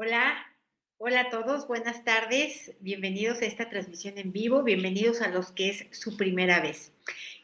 Hola, 0.00 0.46
hola 0.98 1.22
a 1.22 1.30
todos, 1.30 1.66
buenas 1.66 2.04
tardes, 2.04 2.70
bienvenidos 2.78 3.42
a 3.42 3.46
esta 3.46 3.68
transmisión 3.68 4.16
en 4.16 4.30
vivo, 4.30 4.62
bienvenidos 4.62 5.20
a 5.22 5.26
los 5.26 5.50
que 5.50 5.70
es 5.70 5.86
su 5.90 6.16
primera 6.16 6.60
vez. 6.60 6.92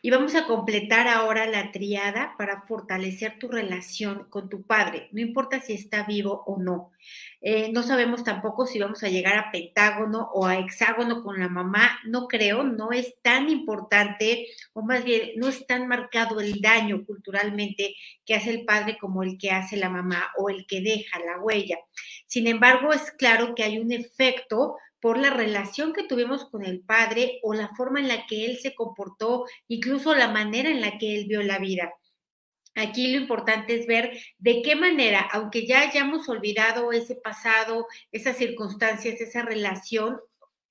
Y 0.04 0.10
vamos 0.10 0.34
a 0.34 0.44
completar 0.44 1.08
ahora 1.08 1.46
la 1.46 1.72
triada 1.72 2.34
para 2.36 2.60
fortalecer 2.60 3.38
tu 3.38 3.48
relación 3.48 4.26
con 4.28 4.50
tu 4.50 4.62
padre, 4.62 5.08
no 5.12 5.22
importa 5.22 5.62
si 5.62 5.72
está 5.72 6.02
vivo 6.02 6.42
o 6.44 6.58
no. 6.58 6.92
Eh, 7.40 7.72
no 7.72 7.82
sabemos 7.82 8.22
tampoco 8.22 8.66
si 8.66 8.78
vamos 8.78 9.02
a 9.02 9.08
llegar 9.08 9.38
a 9.38 9.50
pentágono 9.50 10.28
o 10.34 10.44
a 10.44 10.58
hexágono 10.58 11.22
con 11.22 11.40
la 11.40 11.48
mamá, 11.48 12.00
no 12.04 12.28
creo, 12.28 12.64
no 12.64 12.92
es 12.92 13.14
tan 13.22 13.48
importante, 13.48 14.48
o 14.74 14.82
más 14.82 15.04
bien 15.04 15.30
no 15.36 15.48
es 15.48 15.66
tan 15.66 15.88
marcado 15.88 16.38
el 16.38 16.60
daño 16.60 17.06
culturalmente 17.06 17.96
que 18.26 18.34
hace 18.34 18.50
el 18.50 18.66
padre 18.66 18.98
como 19.00 19.22
el 19.22 19.38
que 19.38 19.52
hace 19.52 19.78
la 19.78 19.88
mamá 19.88 20.32
o 20.36 20.50
el 20.50 20.66
que 20.66 20.82
deja 20.82 21.18
la 21.20 21.40
huella. 21.40 21.78
Sin 22.26 22.46
embargo, 22.46 22.92
es 22.92 23.10
claro 23.12 23.54
que 23.54 23.62
hay 23.62 23.78
un 23.78 23.90
efecto 23.90 24.76
por 25.04 25.18
la 25.18 25.28
relación 25.28 25.92
que 25.92 26.04
tuvimos 26.04 26.48
con 26.48 26.64
el 26.64 26.80
padre 26.80 27.38
o 27.42 27.52
la 27.52 27.68
forma 27.76 28.00
en 28.00 28.08
la 28.08 28.24
que 28.26 28.46
él 28.46 28.56
se 28.58 28.74
comportó, 28.74 29.44
incluso 29.68 30.14
la 30.14 30.28
manera 30.28 30.70
en 30.70 30.80
la 30.80 30.96
que 30.96 31.14
él 31.14 31.26
vio 31.26 31.42
la 31.42 31.58
vida. 31.58 31.92
Aquí 32.74 33.12
lo 33.12 33.20
importante 33.20 33.78
es 33.78 33.86
ver 33.86 34.18
de 34.38 34.62
qué 34.62 34.76
manera, 34.76 35.20
aunque 35.30 35.66
ya 35.66 35.82
hayamos 35.82 36.26
olvidado 36.30 36.90
ese 36.90 37.16
pasado, 37.16 37.86
esas 38.12 38.38
circunstancias, 38.38 39.20
esa 39.20 39.42
relación, 39.42 40.20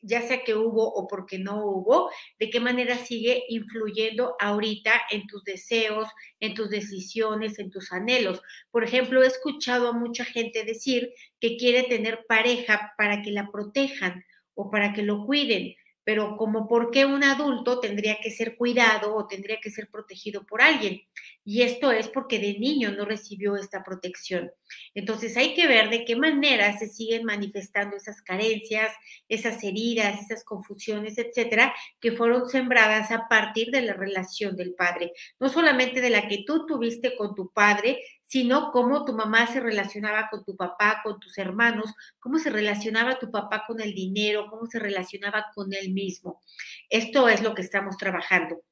ya 0.04 0.22
sea 0.22 0.44
que 0.44 0.54
hubo 0.54 0.88
o 0.94 1.08
porque 1.08 1.40
no 1.40 1.66
hubo, 1.66 2.12
de 2.38 2.50
qué 2.50 2.60
manera 2.60 2.98
sigue 2.98 3.44
influyendo 3.50 4.36
ahorita 4.40 4.92
en 5.10 5.26
tus 5.28 5.44
deseos, 5.44 6.08
en 6.40 6.54
tus 6.54 6.70
decisiones, 6.70 7.58
en 7.58 7.72
tus 7.72 7.92
anhelos. 7.92 8.42
Por 8.70 8.84
ejemplo, 8.84 9.24
he 9.24 9.28
escuchado 9.28 9.88
a 9.88 9.94
mucha 9.94 10.26
gente 10.26 10.64
decir 10.66 11.14
que 11.40 11.58
quiere 11.58 11.84
tener 11.84 12.26
pareja 12.28 12.94
para 12.98 13.22
que 13.22 13.32
la 13.32 13.50
protejan 13.52 14.24
o 14.56 14.70
para 14.70 14.94
que 14.94 15.02
lo 15.02 15.26
cuiden, 15.26 15.74
pero 16.04 16.36
como 16.36 16.68
por 16.68 16.92
qué 16.92 17.06
un 17.06 17.24
adulto 17.24 17.80
tendría 17.80 18.20
que 18.22 18.32
ser 18.32 18.58
cuidado 18.58 19.16
o 19.16 19.28
tendría 19.28 19.60
que 19.62 19.72
ser 19.72 19.90
protegido 19.90 20.46
por 20.46 20.62
alguien. 20.62 21.02
Y 21.46 21.62
esto 21.62 21.92
es 21.92 22.08
porque 22.08 22.40
de 22.40 22.58
niño 22.60 22.92
no 22.92 23.06
recibió 23.06 23.56
esta 23.56 23.84
protección. 23.84 24.52
Entonces 24.94 25.36
hay 25.38 25.54
que 25.54 25.68
ver 25.68 25.90
de 25.90 26.06
qué 26.06 26.16
manera 26.16 26.78
se 26.78 26.88
siguen 26.88 27.26
manifestando 27.26 27.96
esas 27.96 28.22
carencias, 28.22 28.92
esas 29.28 29.64
heridas, 29.64 30.22
esas 30.22 30.44
confusiones, 30.44 31.18
etcétera, 31.18 31.74
que 32.00 32.12
fueron 32.12 32.50
sembradas 32.50 33.12
a 33.12 33.28
partir 33.28 33.72
de 33.72 33.82
la 33.82 33.94
relación 33.94 34.56
del 34.56 34.74
padre. 34.74 35.12
No 35.40 35.50
solamente 35.50 36.02
de 36.02 36.10
la 36.10 36.28
que 36.28 36.44
tú 36.46 36.66
tuviste 36.66 37.16
con 37.16 37.36
tu 37.36 37.52
padre, 37.52 38.00
sino 38.34 38.72
cómo 38.72 39.06
tu 39.06 39.14
mamá 39.14 39.46
se 39.46 39.60
relacionaba 39.60 40.28
con 40.32 40.44
tu 40.44 40.56
papá, 40.56 41.02
con 41.04 41.20
tus 41.20 41.38
hermanos, 41.38 41.94
cómo 42.20 42.40
se 42.40 42.50
relacionaba 42.50 43.20
tu 43.20 43.30
papá 43.30 43.64
con 43.68 43.80
el 43.80 43.94
dinero, 43.94 44.48
cómo 44.50 44.66
se 44.66 44.80
relacionaba 44.80 45.52
con 45.54 45.72
él 45.72 45.94
mismo. 45.94 46.42
Esto 46.90 47.30
es 47.30 47.44
lo 47.44 47.54
que 47.54 47.62
estamos 47.62 47.96
trabajando. 47.96 48.64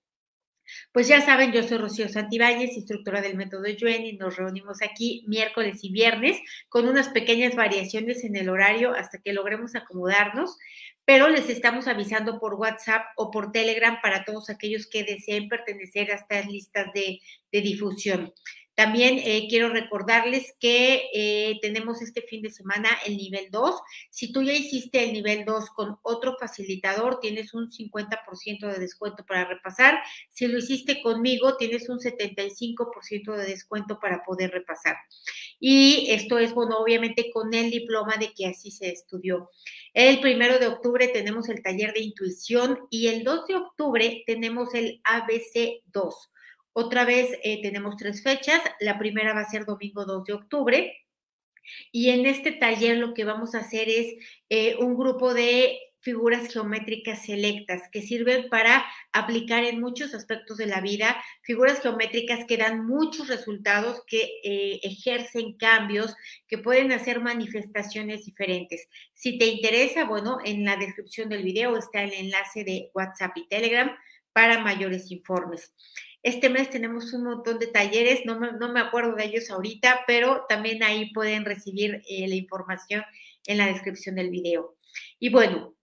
Pues 0.91 1.07
ya 1.07 1.21
saben, 1.21 1.51
yo 1.51 1.61
soy 1.61 1.77
Rocío 1.77 2.09
Santibáñez, 2.09 2.75
instructora 2.75 3.21
del 3.21 3.37
método 3.37 3.67
Yuen, 3.67 4.03
y 4.03 4.13
nos 4.13 4.35
reunimos 4.35 4.81
aquí 4.81 5.23
miércoles 5.27 5.83
y 5.83 5.91
viernes 5.91 6.39
con 6.67 6.87
unas 6.87 7.09
pequeñas 7.09 7.55
variaciones 7.55 8.23
en 8.23 8.37
el 8.37 8.49
horario 8.49 8.95
hasta 8.95 9.19
que 9.19 9.31
logremos 9.31 9.75
acomodarnos, 9.75 10.57
pero 11.05 11.29
les 11.29 11.49
estamos 11.49 11.87
avisando 11.87 12.39
por 12.39 12.55
WhatsApp 12.55 13.03
o 13.15 13.29
por 13.29 13.51
Telegram 13.51 13.99
para 14.01 14.23
todos 14.23 14.49
aquellos 14.49 14.87
que 14.87 15.03
deseen 15.03 15.49
pertenecer 15.49 16.09
a 16.09 16.15
estas 16.15 16.47
listas 16.47 16.91
de, 16.95 17.19
de 17.51 17.61
difusión. 17.61 18.33
También 18.81 19.19
eh, 19.19 19.45
quiero 19.47 19.69
recordarles 19.69 20.55
que 20.59 21.03
eh, 21.13 21.59
tenemos 21.61 22.01
este 22.01 22.23
fin 22.23 22.41
de 22.41 22.49
semana 22.49 22.89
el 23.05 23.15
nivel 23.15 23.51
2. 23.51 23.75
Si 24.09 24.33
tú 24.33 24.41
ya 24.41 24.53
hiciste 24.53 25.03
el 25.03 25.13
nivel 25.13 25.45
2 25.45 25.69
con 25.69 25.99
otro 26.01 26.35
facilitador, 26.39 27.19
tienes 27.19 27.53
un 27.53 27.69
50% 27.69 28.65
de 28.65 28.79
descuento 28.79 29.23
para 29.23 29.45
repasar. 29.45 29.99
Si 30.31 30.47
lo 30.47 30.57
hiciste 30.57 31.03
conmigo, 31.03 31.57
tienes 31.57 31.89
un 31.89 31.99
75% 31.99 33.35
de 33.35 33.45
descuento 33.45 33.99
para 33.99 34.23
poder 34.23 34.49
repasar. 34.49 34.95
Y 35.59 36.07
esto 36.09 36.39
es, 36.39 36.51
bueno, 36.55 36.79
obviamente 36.79 37.29
con 37.31 37.53
el 37.53 37.69
diploma 37.69 38.17
de 38.17 38.33
que 38.33 38.47
así 38.47 38.71
se 38.71 38.89
estudió. 38.89 39.51
El 39.93 40.19
primero 40.21 40.57
de 40.57 40.65
octubre 40.65 41.07
tenemos 41.09 41.49
el 41.49 41.61
taller 41.61 41.93
de 41.93 42.01
intuición 42.01 42.79
y 42.89 43.09
el 43.09 43.23
2 43.23 43.45
de 43.45 43.55
octubre 43.57 44.23
tenemos 44.25 44.73
el 44.73 45.01
ABC 45.03 45.83
2. 45.93 46.30
Otra 46.73 47.05
vez 47.05 47.37
eh, 47.43 47.61
tenemos 47.61 47.97
tres 47.97 48.23
fechas. 48.23 48.61
La 48.79 48.97
primera 48.97 49.33
va 49.33 49.41
a 49.41 49.49
ser 49.49 49.65
domingo 49.65 50.05
2 50.05 50.25
de 50.25 50.33
octubre. 50.33 50.97
Y 51.91 52.09
en 52.09 52.25
este 52.25 52.51
taller 52.51 52.97
lo 52.97 53.13
que 53.13 53.25
vamos 53.25 53.55
a 53.55 53.59
hacer 53.59 53.89
es 53.89 54.15
eh, 54.49 54.75
un 54.79 54.97
grupo 54.97 55.33
de 55.33 55.79
figuras 56.01 56.51
geométricas 56.51 57.25
selectas 57.25 57.83
que 57.91 58.01
sirven 58.01 58.49
para 58.49 58.83
aplicar 59.13 59.63
en 59.63 59.79
muchos 59.79 60.15
aspectos 60.15 60.57
de 60.57 60.65
la 60.65 60.81
vida, 60.81 61.15
figuras 61.43 61.79
geométricas 61.81 62.45
que 62.45 62.57
dan 62.57 62.87
muchos 62.87 63.27
resultados, 63.27 64.01
que 64.07 64.39
eh, 64.43 64.79
ejercen 64.81 65.57
cambios, 65.57 66.15
que 66.47 66.57
pueden 66.57 66.91
hacer 66.91 67.21
manifestaciones 67.21 68.25
diferentes. 68.25 68.87
Si 69.13 69.37
te 69.37 69.45
interesa, 69.45 70.05
bueno, 70.05 70.39
en 70.43 70.65
la 70.65 70.75
descripción 70.75 71.29
del 71.29 71.43
video 71.43 71.77
está 71.77 72.03
el 72.03 72.13
enlace 72.13 72.63
de 72.63 72.89
WhatsApp 72.95 73.37
y 73.37 73.47
Telegram 73.47 73.91
para 74.33 74.59
mayores 74.59 75.11
informes. 75.11 75.73
Este 76.23 76.49
mes 76.49 76.69
tenemos 76.69 77.13
un 77.13 77.23
montón 77.23 77.57
de 77.57 77.67
talleres, 77.67 78.21
no 78.25 78.39
me, 78.39 78.79
acuerdo 78.79 79.15
de 79.15 79.25
ellos 79.25 79.49
ahorita, 79.49 80.01
pero 80.05 80.45
también 80.47 80.83
ahí 80.83 81.11
pueden 81.13 81.45
recibir 81.45 82.03
eh, 82.07 82.27
la 82.27 82.35
información 82.35 83.03
en 83.47 83.57
la 83.57 83.65
descripción 83.65 84.15
del 84.15 84.29
video. 84.29 84.75
Y 85.19 85.29
bueno, 85.29 85.73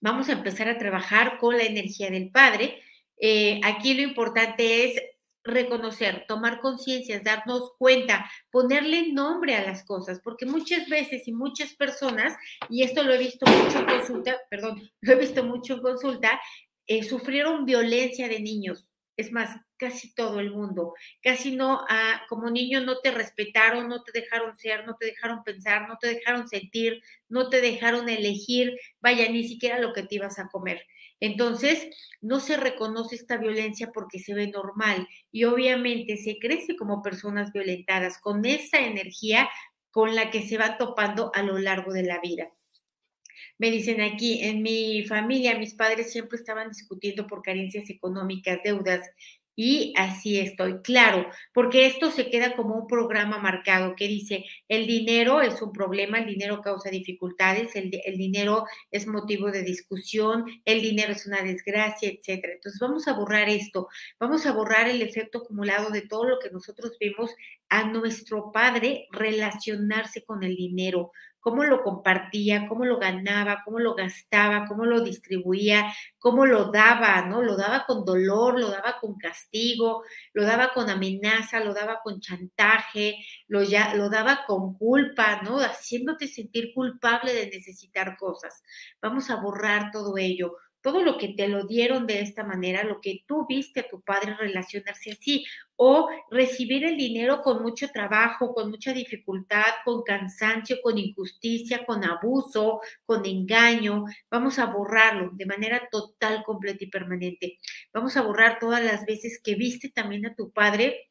vamos 0.00 0.28
a 0.28 0.32
empezar 0.32 0.68
a 0.68 0.78
trabajar 0.78 1.38
con 1.38 1.56
la 1.56 1.64
energía 1.64 2.10
del 2.10 2.30
Padre. 2.30 2.82
Eh, 3.18 3.60
aquí 3.62 3.94
lo 3.94 4.02
importante 4.02 4.84
es 4.84 5.02
reconocer, 5.46 6.24
tomar 6.26 6.60
conciencia, 6.60 7.20
darnos 7.20 7.72
cuenta, 7.78 8.30
ponerle 8.50 9.12
nombre 9.12 9.54
a 9.54 9.64
las 9.64 9.84
cosas, 9.84 10.20
porque 10.22 10.44
muchas 10.44 10.88
veces 10.88 11.26
y 11.28 11.32
muchas 11.32 11.72
personas, 11.74 12.36
y 12.68 12.82
esto 12.82 13.02
lo 13.02 13.14
he 13.14 13.18
visto 13.18 13.46
mucho 13.46 13.78
en 13.78 13.86
consulta, 13.86 14.36
perdón, 14.50 14.82
lo 15.00 15.12
he 15.12 15.16
visto 15.16 15.44
mucho 15.44 15.74
en 15.74 15.80
consulta, 15.80 16.40
eh, 16.86 17.02
sufrieron 17.02 17.64
violencia 17.64 18.28
de 18.28 18.40
niños. 18.40 18.88
Es 19.16 19.32
más, 19.32 19.56
casi 19.76 20.14
todo 20.14 20.40
el 20.40 20.50
mundo. 20.50 20.94
Casi 21.22 21.56
no, 21.56 21.80
ah, 21.88 22.22
como 22.28 22.50
niño 22.50 22.82
no 22.82 22.98
te 23.00 23.10
respetaron, 23.10 23.88
no 23.88 24.02
te 24.02 24.12
dejaron 24.12 24.56
ser, 24.56 24.86
no 24.86 24.96
te 24.96 25.06
dejaron 25.06 25.42
pensar, 25.42 25.88
no 25.88 25.96
te 25.98 26.08
dejaron 26.08 26.48
sentir, 26.48 27.02
no 27.28 27.48
te 27.48 27.60
dejaron 27.60 28.08
elegir, 28.08 28.76
vaya, 29.00 29.28
ni 29.30 29.46
siquiera 29.48 29.78
lo 29.78 29.92
que 29.92 30.02
te 30.02 30.16
ibas 30.16 30.38
a 30.38 30.48
comer. 30.48 30.82
Entonces, 31.18 31.88
no 32.20 32.40
se 32.40 32.56
reconoce 32.58 33.16
esta 33.16 33.38
violencia 33.38 33.90
porque 33.92 34.18
se 34.18 34.34
ve 34.34 34.48
normal 34.48 35.08
y 35.32 35.44
obviamente 35.44 36.18
se 36.18 36.38
crece 36.38 36.76
como 36.76 37.02
personas 37.02 37.52
violentadas 37.52 38.18
con 38.18 38.44
esa 38.44 38.80
energía 38.80 39.48
con 39.90 40.14
la 40.14 40.30
que 40.30 40.46
se 40.46 40.58
va 40.58 40.76
topando 40.76 41.30
a 41.34 41.42
lo 41.42 41.58
largo 41.58 41.92
de 41.92 42.02
la 42.02 42.20
vida. 42.20 42.48
Me 43.58 43.70
dicen 43.70 44.00
aquí, 44.00 44.42
en 44.42 44.62
mi 44.62 45.04
familia, 45.04 45.58
mis 45.58 45.74
padres 45.74 46.12
siempre 46.12 46.38
estaban 46.38 46.68
discutiendo 46.68 47.26
por 47.26 47.42
carencias 47.42 47.90
económicas, 47.90 48.60
deudas, 48.64 49.02
y 49.58 49.94
así 49.96 50.38
estoy, 50.38 50.82
claro, 50.82 51.30
porque 51.54 51.86
esto 51.86 52.10
se 52.10 52.28
queda 52.28 52.54
como 52.54 52.74
un 52.74 52.86
programa 52.86 53.38
marcado 53.38 53.96
que 53.96 54.06
dice, 54.06 54.44
el 54.68 54.86
dinero 54.86 55.40
es 55.40 55.62
un 55.62 55.72
problema, 55.72 56.18
el 56.18 56.26
dinero 56.26 56.60
causa 56.60 56.90
dificultades, 56.90 57.74
el, 57.74 57.90
dinero 57.90 58.66
es 58.90 59.06
motivo 59.06 59.50
de 59.50 59.62
discusión, 59.62 60.44
el 60.66 60.82
dinero 60.82 61.12
es 61.12 61.26
una 61.26 61.42
desgracia, 61.42 62.10
etcétera. 62.10 62.52
Entonces 62.52 62.78
vamos 62.78 63.08
a 63.08 63.14
borrar 63.14 63.48
esto, 63.48 63.88
vamos 64.20 64.44
a 64.44 64.52
borrar 64.52 64.90
el 64.90 65.00
efecto 65.00 65.38
acumulado 65.38 65.88
de 65.88 66.02
todo 66.02 66.24
lo 66.28 66.38
que 66.38 66.50
nosotros 66.50 66.98
vimos 67.00 67.34
a 67.70 67.88
nuestro 67.88 68.52
padre 68.52 69.08
relacionarse 69.10 70.22
con 70.22 70.42
el 70.42 70.54
dinero, 70.54 71.12
cómo 71.46 71.62
lo 71.62 71.84
compartía, 71.84 72.66
cómo 72.66 72.84
lo 72.84 72.98
ganaba, 72.98 73.62
cómo 73.64 73.78
lo 73.78 73.94
gastaba, 73.94 74.66
cómo 74.66 74.84
lo 74.84 75.00
distribuía, 75.00 75.94
cómo 76.18 76.44
lo 76.44 76.72
daba, 76.72 77.22
¿no? 77.22 77.40
Lo 77.40 77.56
daba 77.56 77.86
con 77.86 78.04
dolor, 78.04 78.58
lo 78.58 78.68
daba 78.68 78.98
con 79.00 79.16
castigo, 79.16 80.02
lo 80.32 80.42
daba 80.42 80.72
con 80.74 80.90
amenaza, 80.90 81.60
lo 81.60 81.72
daba 81.72 82.00
con 82.02 82.18
chantaje, 82.18 83.24
lo, 83.46 83.62
ya, 83.62 83.94
lo 83.94 84.10
daba 84.10 84.44
con 84.44 84.74
culpa, 84.74 85.40
¿no? 85.42 85.60
Haciéndote 85.60 86.26
sentir 86.26 86.74
culpable 86.74 87.32
de 87.32 87.46
necesitar 87.46 88.16
cosas. 88.16 88.64
Vamos 89.00 89.30
a 89.30 89.36
borrar 89.36 89.92
todo 89.92 90.18
ello 90.18 90.56
todo 90.86 91.02
lo 91.02 91.18
que 91.18 91.30
te 91.30 91.48
lo 91.48 91.66
dieron 91.66 92.06
de 92.06 92.20
esta 92.20 92.44
manera, 92.44 92.84
lo 92.84 93.00
que 93.00 93.24
tú 93.26 93.44
viste 93.48 93.80
a 93.80 93.88
tu 93.88 94.02
padre 94.02 94.36
relacionarse 94.36 95.10
así, 95.10 95.44
o 95.74 96.08
recibir 96.30 96.84
el 96.84 96.96
dinero 96.96 97.42
con 97.42 97.60
mucho 97.60 97.88
trabajo, 97.88 98.54
con 98.54 98.70
mucha 98.70 98.92
dificultad, 98.92 99.64
con 99.84 100.04
cansancio, 100.04 100.76
con 100.80 100.96
injusticia, 100.96 101.84
con 101.84 102.04
abuso, 102.04 102.80
con 103.04 103.26
engaño. 103.26 104.04
Vamos 104.30 104.60
a 104.60 104.66
borrarlo 104.66 105.30
de 105.32 105.46
manera 105.46 105.88
total, 105.90 106.44
completa 106.44 106.84
y 106.84 106.86
permanente. 106.86 107.58
Vamos 107.92 108.16
a 108.16 108.22
borrar 108.22 108.60
todas 108.60 108.80
las 108.80 109.04
veces 109.04 109.40
que 109.42 109.56
viste 109.56 109.90
también 109.90 110.24
a 110.26 110.36
tu 110.36 110.52
padre 110.52 111.10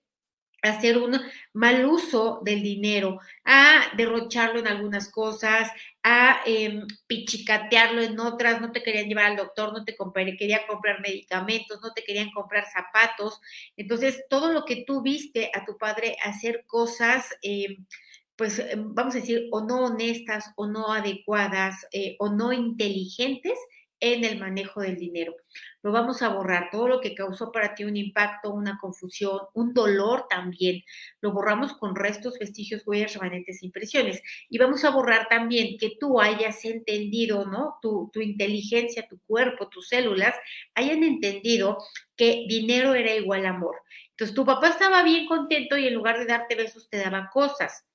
hacer 0.70 0.98
un 0.98 1.20
mal 1.54 1.86
uso 1.86 2.42
del 2.44 2.64
dinero, 2.64 3.20
a 3.44 3.92
derrocharlo 3.96 4.60
en 4.60 4.68
algunas 4.68 5.10
cosas, 5.10 5.70
a 6.08 6.42
em, 6.46 6.86
pichicatearlo 7.08 8.00
en 8.04 8.20
otras, 8.20 8.62
no 8.62 8.72
te 8.72 8.84
querían 8.84 9.08
llevar 9.08 9.26
al 9.26 9.38
doctor, 9.38 9.74
no 9.74 9.84
te 9.84 9.96
querían 10.38 10.62
comprar 10.68 11.02
medicamentos, 11.02 11.80
no 11.82 11.94
te 11.94 12.04
querían 12.04 12.30
comprar 12.30 12.66
zapatos. 12.72 13.42
Entonces, 13.76 14.24
todo 14.30 14.54
lo 14.54 14.66
que 14.66 14.84
tú 14.86 15.02
viste 15.02 15.50
a 15.56 15.66
tu 15.66 15.80
padre 15.80 16.16
hacer 16.24 16.64
cosas, 16.68 17.26
em, 17.42 17.88
pues 18.36 18.60
em, 18.60 18.94
vamos 18.94 19.16
a 19.16 19.20
decir, 19.20 19.48
o 19.52 19.62
no 19.62 19.86
honestas, 19.86 20.52
o 20.58 20.68
no 20.68 20.94
adecuadas, 20.94 21.88
eh, 21.92 22.16
o 22.20 22.30
no 22.30 22.54
inteligentes, 22.54 23.58
en 24.00 24.24
el 24.24 24.40
manejo 24.40 24.82
del 24.82 24.98
dinero. 24.98 25.36
Lo 25.82 25.92
vamos 25.92 26.22
a 26.22 26.30
borrar, 26.30 26.70
todo 26.72 26.88
lo 26.88 27.02
que 27.02 27.16
causó 27.16 27.52
para 27.52 27.76
ti 27.76 27.84
un 27.84 27.96
impacto, 27.96 28.52
una 28.52 28.78
confusión, 28.78 29.40
un 29.54 29.74
dolor 29.74 30.28
también. 30.30 30.84
Lo 31.22 31.32
borramos 31.32 31.74
con 31.74 31.96
restos, 31.96 32.38
vestigios, 32.40 32.84
huellas, 32.86 33.14
remanentes, 33.14 33.64
impresiones. 33.64 34.22
Y 34.50 34.58
vamos 34.58 34.84
a 34.84 34.90
borrar 34.90 35.28
también 35.30 35.78
que 35.78 35.98
tú 36.00 36.20
hayas 36.20 36.66
entendido, 36.66 37.46
¿no? 37.46 37.78
Tu, 37.82 38.10
tu 38.14 38.22
inteligencia, 38.22 39.08
tu 39.08 39.20
cuerpo, 39.28 39.70
tus 39.70 39.88
células, 39.88 40.36
hayan 40.74 41.04
entendido 41.04 41.78
que 42.16 42.46
dinero 42.48 42.96
era 42.96 43.14
igual 43.16 43.46
a 43.46 43.50
amor. 43.50 43.78
Entonces 44.12 44.36
tu 44.36 44.46
papá 44.46 44.70
estaba 44.70 45.04
bien 45.04 45.26
contento 45.26 45.78
y 45.78 45.88
en 45.88 45.94
lugar 45.94 46.18
de 46.20 46.26
darte 46.26 46.56
besos 46.56 46.90
te 46.90 46.98
daba 46.98 47.30
cosas. 47.32 47.86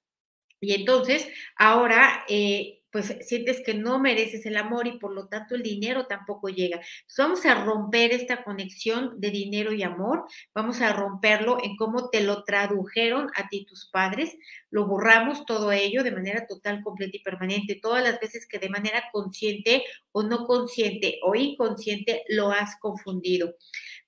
Y 0.60 0.74
entonces 0.74 1.28
ahora... 1.56 2.24
Eh, 2.28 2.79
pues 2.92 3.16
sientes 3.22 3.62
que 3.64 3.74
no 3.74 3.98
mereces 3.98 4.46
el 4.46 4.56
amor 4.56 4.86
y 4.86 4.98
por 4.98 5.12
lo 5.14 5.28
tanto 5.28 5.54
el 5.54 5.62
dinero 5.62 6.06
tampoco 6.06 6.48
llega. 6.48 6.80
Vamos 7.16 7.46
a 7.46 7.64
romper 7.64 8.12
esta 8.12 8.42
conexión 8.42 9.20
de 9.20 9.30
dinero 9.30 9.72
y 9.72 9.82
amor, 9.82 10.24
vamos 10.54 10.80
a 10.80 10.92
romperlo 10.92 11.58
en 11.62 11.76
cómo 11.76 12.10
te 12.10 12.22
lo 12.22 12.44
tradujeron 12.44 13.30
a 13.36 13.48
ti 13.48 13.64
tus 13.64 13.88
padres, 13.90 14.36
lo 14.70 14.86
borramos 14.86 15.44
todo 15.44 15.72
ello 15.72 16.02
de 16.02 16.12
manera 16.12 16.46
total, 16.46 16.82
completa 16.82 17.16
y 17.16 17.22
permanente, 17.22 17.78
todas 17.80 18.02
las 18.02 18.20
veces 18.20 18.46
que 18.46 18.58
de 18.58 18.68
manera 18.68 19.04
consciente 19.12 19.84
o 20.12 20.22
no 20.22 20.46
consciente 20.46 21.18
o 21.22 21.34
inconsciente 21.34 22.24
lo 22.28 22.50
has 22.50 22.78
confundido. 22.80 23.54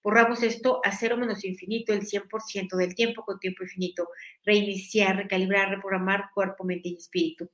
Borramos 0.02 0.43
esto 0.43 0.81
a 0.84 0.90
cero 0.90 1.17
menos 1.17 1.44
infinito 1.44 1.93
el 1.93 2.02
100% 2.02 2.76
del 2.76 2.94
tiempo 2.94 3.25
con 3.25 3.38
tiempo 3.38 3.62
infinito. 3.62 4.08
Reiniciar, 4.44 5.17
recalibrar, 5.17 5.70
reprogramar 5.70 6.31
cuerpo, 6.34 6.64
mente 6.64 6.88
y 6.88 6.96
espíritu. 6.96 7.49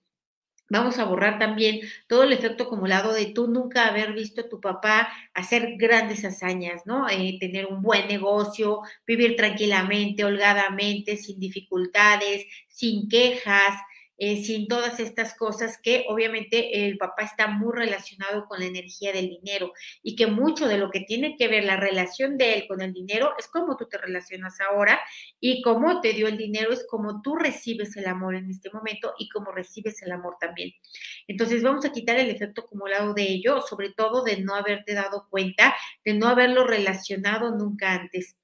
Vamos 0.71 0.99
a 0.99 1.05
borrar 1.05 1.39
también 1.39 1.81
todo 2.09 2.25
el 2.25 2.33
efecto 2.33 2.65
acumulado 2.65 3.13
de 3.15 3.27
tú 3.27 3.49
nunca 3.49 3.89
haber 3.89 4.13
visto 4.13 4.43
a 4.43 4.49
tu 4.49 4.61
papá 4.61 5.09
hacer 5.35 5.77
grandes 5.79 6.25
hazañas, 6.25 6.83
¿no? 6.85 7.09
Eh, 7.09 7.39
tener 7.41 7.67
un 7.67 7.81
buen 7.83 8.07
negocio, 8.09 8.83
vivir 9.07 9.35
tranquilamente, 9.37 10.25
holgadamente, 10.25 11.17
sin 11.17 11.41
dificultades, 11.41 12.45
sin 12.69 13.09
quejas, 13.09 13.75
eh, 14.19 14.43
sin 14.45 14.67
todas 14.67 14.99
estas 15.01 15.37
cosas 15.37 15.79
que 15.81 16.05
obviamente 16.09 16.87
el 16.87 16.99
papá 16.99 17.23
está 17.23 17.47
muy 17.47 17.73
relacionado 17.73 18.47
con 18.47 18.59
la 18.61 18.67
energía 18.67 19.13
del 19.13 19.29
dinero 19.29 19.73
y 20.03 20.17
que 20.17 20.27
mucho 20.27 20.67
de 20.67 20.77
lo 20.77 20.91
que 20.91 21.01
tiene 21.01 21.37
que 21.37 21.47
ver 21.47 21.65
la 21.65 21.77
relación 21.77 22.37
de 22.37 22.55
él 22.55 22.67
con 22.67 22.81
el 22.81 22.93
dinero 22.93 23.33
es 23.39 23.47
cómo 23.47 23.77
tú 23.77 23.87
te 23.87 23.97
relacionas 23.97 24.61
ahora 24.61 25.01
y 25.39 25.63
cómo 25.63 26.01
te 26.01 26.13
dio 26.13 26.27
el 26.27 26.37
dinero 26.37 26.73
es 26.73 26.85
cómo 26.89 27.23
tú 27.23 27.37
recibes 27.37 27.97
el 27.97 28.07
amor 28.07 28.35
en 28.35 28.51
este 28.51 28.71
momento 28.71 29.15
y 29.19 29.29
cómo 29.29 29.53
recibes 29.53 30.03
el 30.03 30.13
amor 30.13 30.37
también. 30.41 30.73
Entonces 31.29 31.63
vamos 31.63 31.85
a 31.85 31.93
quitar 31.93 32.19
el 32.19 32.31
efecto 32.31 32.63
acumulado 32.63 33.15
de 33.15 33.23
ello, 33.23 33.61
sobre 33.63 33.91
todo 33.91 34.25
de 34.25 34.41
no 34.41 34.55
haberte 34.55 34.95
dado 34.95 35.29
cuenta, 35.31 35.77
de 36.05 36.15
no 36.15 36.27
haberlo 36.29 36.67
relacionado 36.67 37.55
nunca 37.55 37.93
antes. 37.93 38.37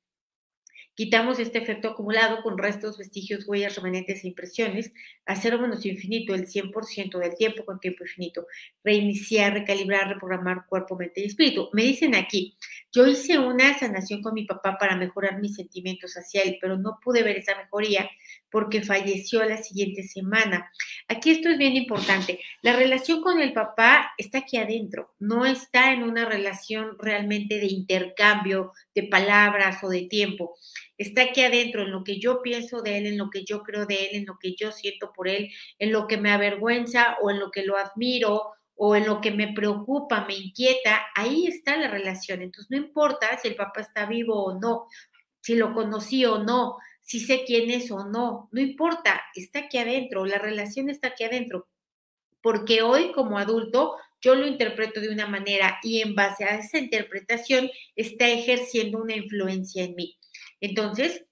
Quitamos 0.95 1.41
este 1.41 1.59
efecto 1.59 1.89
acumulado 1.89 2.43
con 2.43 2.57
restos, 2.57 2.99
vestigios, 2.99 3.49
huellas, 3.49 3.75
remanentes 3.75 4.23
e 4.23 4.29
impresiones 4.29 4.93
a 5.27 5.35
cero 5.35 5.59
menos 5.59 5.85
infinito 5.85 6.35
el 6.35 6.47
100% 6.47 7.19
del 7.19 7.35
tiempo 7.35 7.65
con 7.65 7.81
tiempo 7.81 8.05
infinito. 8.05 8.47
Reiniciar, 8.85 9.55
recalibrar, 9.55 10.09
reprogramar 10.09 10.67
cuerpo, 10.69 10.97
mente 10.97 11.21
y 11.21 11.27
espíritu. 11.27 11.69
Me 11.73 11.83
dicen 11.83 12.15
aquí, 12.15 12.57
yo 12.93 13.07
hice 13.07 13.39
una 13.39 13.77
sanación 13.77 14.23
con 14.23 14.35
mi 14.35 14.45
papá 14.45 14.77
para 14.79 14.97
mejorar 14.97 15.41
mis 15.41 15.57
sentimientos 15.57 16.15
hacia 16.15 16.43
él, 16.43 16.59
pero 16.61 16.79
no 16.79 17.01
pude 17.03 17.25
ver 17.25 17.39
esa 17.39 17.57
mejoría 17.57 18.09
porque 18.55 18.83
falleció 18.83 19.45
la 19.45 19.57
siguiente 19.57 20.05
semana. 20.05 20.71
Aquí 21.09 21.33
esto 21.33 21.49
es 21.49 21.59
bien 21.59 21.75
importante. 21.75 22.39
La 22.63 22.77
relación 22.77 23.21
con 23.21 23.41
el 23.41 23.53
papá 23.53 24.13
está 24.17 24.39
aquí 24.39 24.59
adentro, 24.59 25.13
no 25.19 25.45
está 25.45 25.93
en 25.93 26.05
una 26.05 26.25
relación 26.25 26.97
realmente 27.01 27.59
de 27.59 27.67
intercambio 27.67 28.73
de 28.95 29.09
palabras 29.09 29.83
o 29.83 29.89
de 29.89 30.03
tiempo. 30.03 30.57
Está 30.97 31.23
aquí 31.23 31.41
adentro, 31.43 31.83
en 31.83 31.91
lo 31.91 32.05
que 32.05 32.21
yo 32.21 32.41
pienso 32.43 32.81
de 32.83 32.99
él, 32.99 33.07
en 33.07 33.19
lo 33.19 33.31
que 33.31 33.45
yo 33.45 33.63
creo 33.63 33.87
de 33.87 34.07
él, 34.07 34.09
en 34.13 34.27
lo 34.27 34.39
que 34.39 34.55
yo 34.55 34.71
siento 34.71 35.13
por 35.13 35.29
él, 35.29 35.51
en 35.79 35.93
lo 35.93 36.07
que 36.07 36.17
me 36.17 36.31
avergüenza 36.31 37.17
o 37.23 37.31
en 37.31 37.41
lo 37.41 37.51
que 37.51 37.65
lo 37.65 37.77
admiro 37.77 38.53
o 38.77 38.97
en 38.97 39.07
lo 39.07 39.21
que 39.21 39.31
me 39.31 39.53
preocupa, 39.53 40.25
me 40.27 40.35
inquieta, 40.35 41.07
ahí 41.15 41.47
está 41.47 41.77
la 41.77 41.89
relación. 41.89 42.43
Entonces, 42.43 42.71
no 42.71 42.77
importa 42.77 43.39
si 43.41 43.49
el 43.49 43.57
papá 43.57 43.81
está 43.81 44.07
vivo 44.07 44.45
o 44.45 44.59
no, 44.59 44.87
si 45.41 45.57
lo 45.57 45.73
conocí 45.75 46.25
o 46.25 46.39
no, 46.39 46.77
si 47.03 47.21
sé 47.21 47.45
quién 47.45 47.71
es 47.71 47.91
o 47.91 48.05
no, 48.07 48.49
no 48.51 48.61
importa, 48.61 49.21
está 49.35 49.61
aquí 49.61 49.79
adentro, 49.79 50.25
la 50.25 50.39
relación 50.39 50.89
está 50.89 51.09
aquí 51.09 51.25
adentro. 51.25 51.69
Porque 52.41 52.83
hoy 52.83 53.13
como 53.13 53.39
adulto 53.39 53.97
yo 54.21 54.35
lo 54.35 54.47
interpreto 54.47 55.01
de 55.01 55.11
una 55.11 55.27
manera 55.27 55.79
y 55.83 56.01
en 56.01 56.15
base 56.15 56.45
a 56.45 56.57
esa 56.59 56.79
interpretación 56.79 57.71
está 57.95 58.29
ejerciendo 58.29 59.03
una 59.03 59.17
influencia 59.17 59.85
en 59.85 59.95
mí. 59.97 60.17
Entonces, 60.65 61.27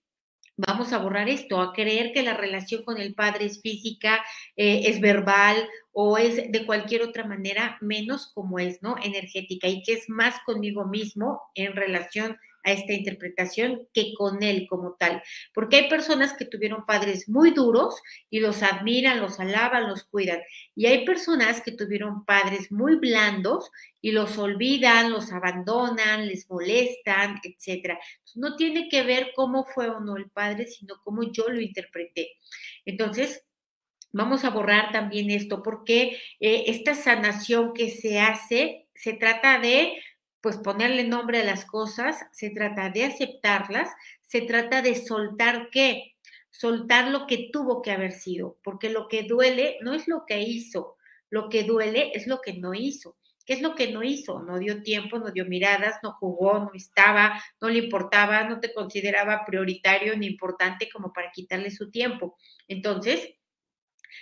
vamos 0.56 0.92
a 0.92 0.98
borrar 0.98 1.28
esto, 1.30 1.60
a 1.60 1.72
creer 1.72 2.12
que 2.12 2.22
la 2.22 2.36
relación 2.36 2.84
con 2.84 3.00
el 3.00 3.14
padre 3.14 3.46
es 3.46 3.62
física, 3.62 4.22
eh, 4.56 4.82
es 4.86 5.00
verbal 5.00 5.68
o 5.92 6.18
es 6.18 6.52
de 6.52 6.66
cualquier 6.66 7.02
otra 7.02 7.24
manera, 7.24 7.78
menos 7.80 8.30
como 8.34 8.58
es, 8.58 8.82
¿no? 8.82 8.96
Energética 9.02 9.68
y 9.68 9.82
que 9.82 9.94
es 9.94 10.08
más 10.08 10.34
conmigo 10.44 10.84
mismo 10.86 11.40
en 11.54 11.74
relación 11.74 12.36
a 12.64 12.72
esta 12.72 12.92
interpretación 12.92 13.88
que 13.92 14.14
con 14.14 14.42
él 14.42 14.66
como 14.68 14.94
tal. 14.94 15.22
Porque 15.54 15.76
hay 15.76 15.88
personas 15.88 16.34
que 16.34 16.44
tuvieron 16.44 16.84
padres 16.86 17.28
muy 17.28 17.50
duros 17.50 18.00
y 18.30 18.40
los 18.40 18.62
admiran, 18.62 19.20
los 19.20 19.40
alaban, 19.40 19.88
los 19.88 20.04
cuidan. 20.04 20.40
Y 20.74 20.86
hay 20.86 21.04
personas 21.04 21.60
que 21.60 21.72
tuvieron 21.72 22.24
padres 22.24 22.70
muy 22.70 22.96
blandos 22.96 23.70
y 24.00 24.12
los 24.12 24.38
olvidan, 24.38 25.12
los 25.12 25.32
abandonan, 25.32 26.26
les 26.26 26.48
molestan, 26.50 27.40
etc. 27.42 27.98
no 28.34 28.56
tiene 28.56 28.88
que 28.88 29.02
ver 29.02 29.32
cómo 29.34 29.64
fue 29.64 29.88
o 29.88 30.00
no 30.00 30.16
el 30.16 30.30
padre, 30.30 30.66
sino 30.66 31.00
cómo 31.04 31.32
yo 31.32 31.48
lo 31.48 31.60
interpreté. 31.60 32.32
Entonces, 32.84 33.44
vamos 34.12 34.44
a 34.44 34.50
borrar 34.50 34.92
también 34.92 35.30
esto, 35.30 35.62
porque 35.62 36.18
eh, 36.40 36.64
esta 36.66 36.94
sanación 36.94 37.72
que 37.72 37.90
se 37.90 38.20
hace 38.20 38.88
se 38.94 39.14
trata 39.14 39.58
de 39.58 39.94
pues 40.42 40.58
ponerle 40.58 41.04
nombre 41.04 41.40
a 41.40 41.44
las 41.44 41.64
cosas, 41.64 42.26
se 42.32 42.50
trata 42.50 42.90
de 42.90 43.04
aceptarlas, 43.04 43.88
se 44.24 44.42
trata 44.42 44.82
de 44.82 44.96
soltar 44.96 45.70
qué, 45.70 46.16
soltar 46.50 47.10
lo 47.10 47.26
que 47.26 47.48
tuvo 47.52 47.80
que 47.80 47.92
haber 47.92 48.12
sido, 48.12 48.58
porque 48.62 48.90
lo 48.90 49.08
que 49.08 49.22
duele 49.22 49.78
no 49.82 49.94
es 49.94 50.08
lo 50.08 50.24
que 50.26 50.40
hizo, 50.42 50.96
lo 51.30 51.48
que 51.48 51.62
duele 51.62 52.10
es 52.14 52.26
lo 52.26 52.40
que 52.40 52.54
no 52.54 52.74
hizo. 52.74 53.16
¿Qué 53.44 53.54
es 53.54 53.62
lo 53.62 53.74
que 53.74 53.90
no 53.90 54.04
hizo? 54.04 54.40
No 54.40 54.58
dio 54.58 54.82
tiempo, 54.82 55.18
no 55.18 55.32
dio 55.32 55.44
miradas, 55.46 55.96
no 56.02 56.12
jugó, 56.12 56.60
no 56.60 56.70
estaba, 56.74 57.42
no 57.60 57.68
le 57.68 57.78
importaba, 57.78 58.44
no 58.44 58.60
te 58.60 58.72
consideraba 58.72 59.44
prioritario 59.44 60.16
ni 60.16 60.26
importante 60.26 60.88
como 60.88 61.12
para 61.12 61.32
quitarle 61.32 61.72
su 61.72 61.90
tiempo. 61.90 62.36
Entonces, 62.68 63.34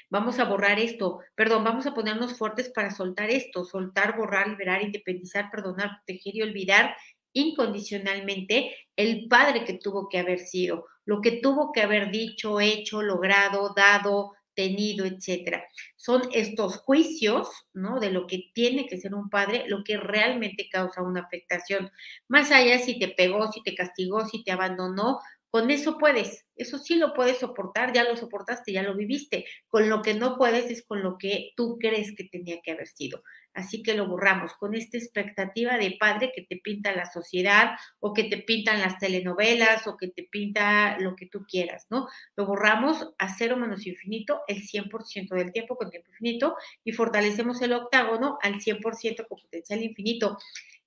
Vamos 0.08 0.38
a 0.38 0.44
borrar 0.44 0.78
esto, 0.78 1.20
perdón, 1.34 1.64
vamos 1.64 1.86
a 1.86 1.94
ponernos 1.94 2.36
fuertes 2.36 2.70
para 2.70 2.90
soltar 2.90 3.30
esto, 3.30 3.64
soltar, 3.64 4.16
borrar, 4.16 4.48
liberar, 4.48 4.82
independizar, 4.82 5.50
perdonar, 5.50 5.98
proteger 5.98 6.36
y 6.36 6.42
olvidar 6.42 6.96
incondicionalmente 7.32 8.74
el 8.96 9.28
padre 9.28 9.64
que 9.64 9.74
tuvo 9.74 10.08
que 10.08 10.18
haber 10.18 10.40
sido, 10.40 10.86
lo 11.04 11.20
que 11.20 11.32
tuvo 11.32 11.72
que 11.72 11.82
haber 11.82 12.10
dicho, 12.10 12.60
hecho, 12.60 13.02
logrado, 13.02 13.72
dado, 13.74 14.32
tenido, 14.54 15.06
etcétera. 15.06 15.64
Son 15.96 16.22
estos 16.32 16.76
juicios, 16.78 17.48
¿no? 17.72 18.00
De 18.00 18.10
lo 18.10 18.26
que 18.26 18.50
tiene 18.52 18.86
que 18.86 18.98
ser 18.98 19.14
un 19.14 19.30
padre, 19.30 19.64
lo 19.68 19.84
que 19.84 19.96
realmente 19.96 20.68
causa 20.70 21.02
una 21.02 21.22
afectación. 21.22 21.90
Más 22.28 22.50
allá 22.50 22.78
si 22.78 22.98
te 22.98 23.08
pegó, 23.08 23.50
si 23.52 23.62
te 23.62 23.74
castigó, 23.74 24.26
si 24.26 24.44
te 24.44 24.52
abandonó, 24.52 25.20
con 25.50 25.70
eso 25.70 25.98
puedes, 25.98 26.46
eso 26.54 26.78
sí 26.78 26.94
lo 26.94 27.12
puedes 27.12 27.38
soportar, 27.38 27.92
ya 27.92 28.04
lo 28.04 28.16
soportaste, 28.16 28.72
ya 28.72 28.84
lo 28.84 28.94
viviste. 28.94 29.46
Con 29.68 29.88
lo 29.88 30.00
que 30.00 30.14
no 30.14 30.36
puedes 30.36 30.70
es 30.70 30.84
con 30.84 31.02
lo 31.02 31.18
que 31.18 31.52
tú 31.56 31.76
crees 31.80 32.14
que 32.14 32.24
tenía 32.24 32.60
que 32.62 32.70
haber 32.70 32.86
sido. 32.86 33.22
Así 33.52 33.82
que 33.82 33.94
lo 33.94 34.06
borramos 34.06 34.52
con 34.54 34.76
esta 34.76 34.96
expectativa 34.96 35.76
de 35.76 35.96
padre 35.98 36.30
que 36.32 36.42
te 36.42 36.56
pinta 36.56 36.94
la 36.94 37.04
sociedad 37.04 37.70
o 37.98 38.12
que 38.12 38.24
te 38.24 38.36
pintan 38.38 38.80
las 38.80 38.98
telenovelas 38.98 39.88
o 39.88 39.96
que 39.96 40.06
te 40.08 40.22
pinta 40.22 40.96
lo 41.00 41.16
que 41.16 41.26
tú 41.26 41.44
quieras, 41.48 41.86
¿no? 41.90 42.06
Lo 42.36 42.46
borramos 42.46 43.12
a 43.18 43.34
cero 43.34 43.56
menos 43.56 43.86
infinito 43.86 44.42
el 44.46 44.62
100% 44.62 45.34
del 45.34 45.50
tiempo 45.50 45.76
con 45.76 45.90
tiempo 45.90 46.10
infinito 46.10 46.54
y 46.84 46.92
fortalecemos 46.92 47.60
el 47.60 47.72
octágono 47.72 48.38
al 48.40 48.60
100% 48.60 49.26
con 49.26 49.40
potencial 49.40 49.82
infinito, 49.82 50.38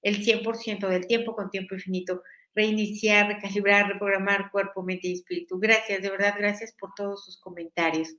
el 0.01 0.23
100% 0.23 0.87
del 0.87 1.05
tiempo 1.05 1.35
con 1.35 1.49
tiempo 1.49 1.75
infinito 1.75 2.23
reiniciar, 2.55 3.27
recalibrar, 3.27 3.87
reprogramar 3.87 4.51
cuerpo, 4.51 4.83
mente 4.83 5.07
y 5.07 5.13
espíritu. 5.13 5.59
Gracias, 5.59 6.01
de 6.01 6.09
verdad, 6.09 6.35
gracias 6.37 6.73
por 6.79 6.93
todos 6.95 7.25
sus 7.25 7.39
comentarios. 7.39 8.09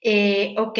Eh, 0.00 0.54
ok, 0.58 0.78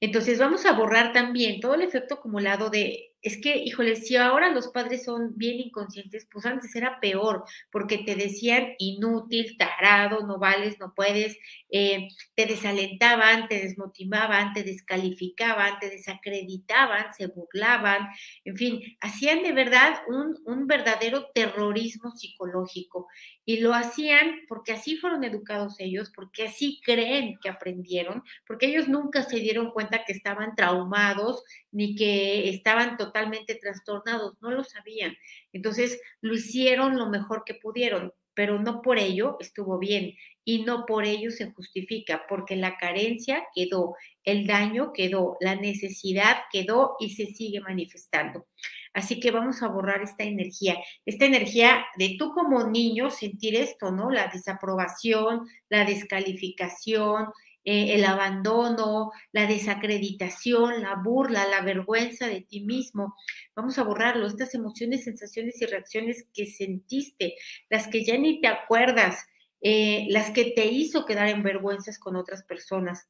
entonces 0.00 0.38
vamos 0.38 0.66
a 0.66 0.72
borrar 0.72 1.12
también 1.12 1.60
todo 1.60 1.74
el 1.74 1.82
efecto 1.82 2.14
acumulado 2.14 2.70
de 2.70 3.15
es 3.26 3.38
que, 3.38 3.56
híjole, 3.56 3.96
si 3.96 4.14
ahora 4.14 4.52
los 4.52 4.68
padres 4.68 5.04
son 5.04 5.36
bien 5.36 5.58
inconscientes, 5.58 6.28
pues 6.30 6.46
antes 6.46 6.76
era 6.76 7.00
peor, 7.00 7.42
porque 7.72 7.98
te 7.98 8.14
decían 8.14 8.74
inútil, 8.78 9.56
tarado, 9.58 10.24
no 10.24 10.38
vales, 10.38 10.78
no 10.78 10.94
puedes, 10.94 11.36
eh, 11.68 12.06
te 12.36 12.46
desalentaban, 12.46 13.48
te 13.48 13.58
desmotivaban, 13.58 14.52
te 14.52 14.62
descalificaban, 14.62 15.80
te 15.80 15.90
desacreditaban, 15.90 17.12
se 17.14 17.26
burlaban, 17.26 18.06
en 18.44 18.56
fin, 18.56 18.80
hacían 19.00 19.42
de 19.42 19.50
verdad 19.50 20.02
un, 20.06 20.38
un 20.44 20.68
verdadero 20.68 21.26
terrorismo 21.34 22.12
psicológico. 22.12 23.08
Y 23.44 23.58
lo 23.58 23.74
hacían 23.74 24.40
porque 24.48 24.72
así 24.72 24.96
fueron 24.96 25.24
educados 25.24 25.80
ellos, 25.80 26.12
porque 26.14 26.44
así 26.44 26.80
creen 26.84 27.38
que 27.42 27.48
aprendieron, 27.48 28.22
porque 28.46 28.66
ellos 28.66 28.88
nunca 28.88 29.24
se 29.24 29.38
dieron 29.38 29.72
cuenta 29.72 30.04
que 30.04 30.12
estaban 30.12 30.54
traumados 30.54 31.42
ni 31.76 31.94
que 31.94 32.48
estaban 32.48 32.96
totalmente 32.96 33.54
trastornados, 33.54 34.32
no 34.40 34.50
lo 34.50 34.64
sabían. 34.64 35.14
Entonces 35.52 36.00
lo 36.22 36.32
hicieron 36.32 36.96
lo 36.96 37.10
mejor 37.10 37.42
que 37.44 37.52
pudieron, 37.52 38.14
pero 38.32 38.58
no 38.58 38.80
por 38.80 38.98
ello 38.98 39.36
estuvo 39.40 39.78
bien 39.78 40.14
y 40.42 40.64
no 40.64 40.86
por 40.86 41.04
ello 41.04 41.30
se 41.30 41.52
justifica, 41.52 42.24
porque 42.30 42.56
la 42.56 42.78
carencia 42.78 43.44
quedó, 43.54 43.94
el 44.24 44.46
daño 44.46 44.94
quedó, 44.94 45.36
la 45.40 45.54
necesidad 45.54 46.36
quedó 46.50 46.96
y 46.98 47.10
se 47.10 47.26
sigue 47.26 47.60
manifestando. 47.60 48.46
Así 48.94 49.20
que 49.20 49.30
vamos 49.30 49.62
a 49.62 49.68
borrar 49.68 50.00
esta 50.00 50.24
energía, 50.24 50.78
esta 51.04 51.26
energía 51.26 51.84
de 51.98 52.16
tú 52.18 52.32
como 52.32 52.70
niño 52.70 53.10
sentir 53.10 53.54
esto, 53.54 53.90
¿no? 53.90 54.10
La 54.10 54.28
desaprobación, 54.28 55.46
la 55.68 55.84
descalificación, 55.84 57.26
eh, 57.68 57.96
el 57.96 58.04
abandono, 58.04 59.10
la 59.32 59.48
desacreditación, 59.48 60.82
la 60.82 60.94
burla, 60.94 61.48
la 61.48 61.62
vergüenza 61.62 62.28
de 62.28 62.42
ti 62.42 62.60
mismo. 62.60 63.16
Vamos 63.56 63.76
a 63.78 63.82
borrarlo, 63.82 64.28
estas 64.28 64.54
emociones, 64.54 65.02
sensaciones 65.02 65.60
y 65.60 65.66
reacciones 65.66 66.28
que 66.32 66.46
sentiste, 66.46 67.34
las 67.68 67.88
que 67.88 68.04
ya 68.04 68.16
ni 68.18 68.40
te 68.40 68.46
acuerdas, 68.46 69.26
eh, 69.60 70.06
las 70.10 70.30
que 70.30 70.52
te 70.52 70.66
hizo 70.66 71.04
quedar 71.04 71.26
en 71.26 71.42
vergüenzas 71.42 71.98
con 71.98 72.14
otras 72.14 72.44
personas. 72.44 73.08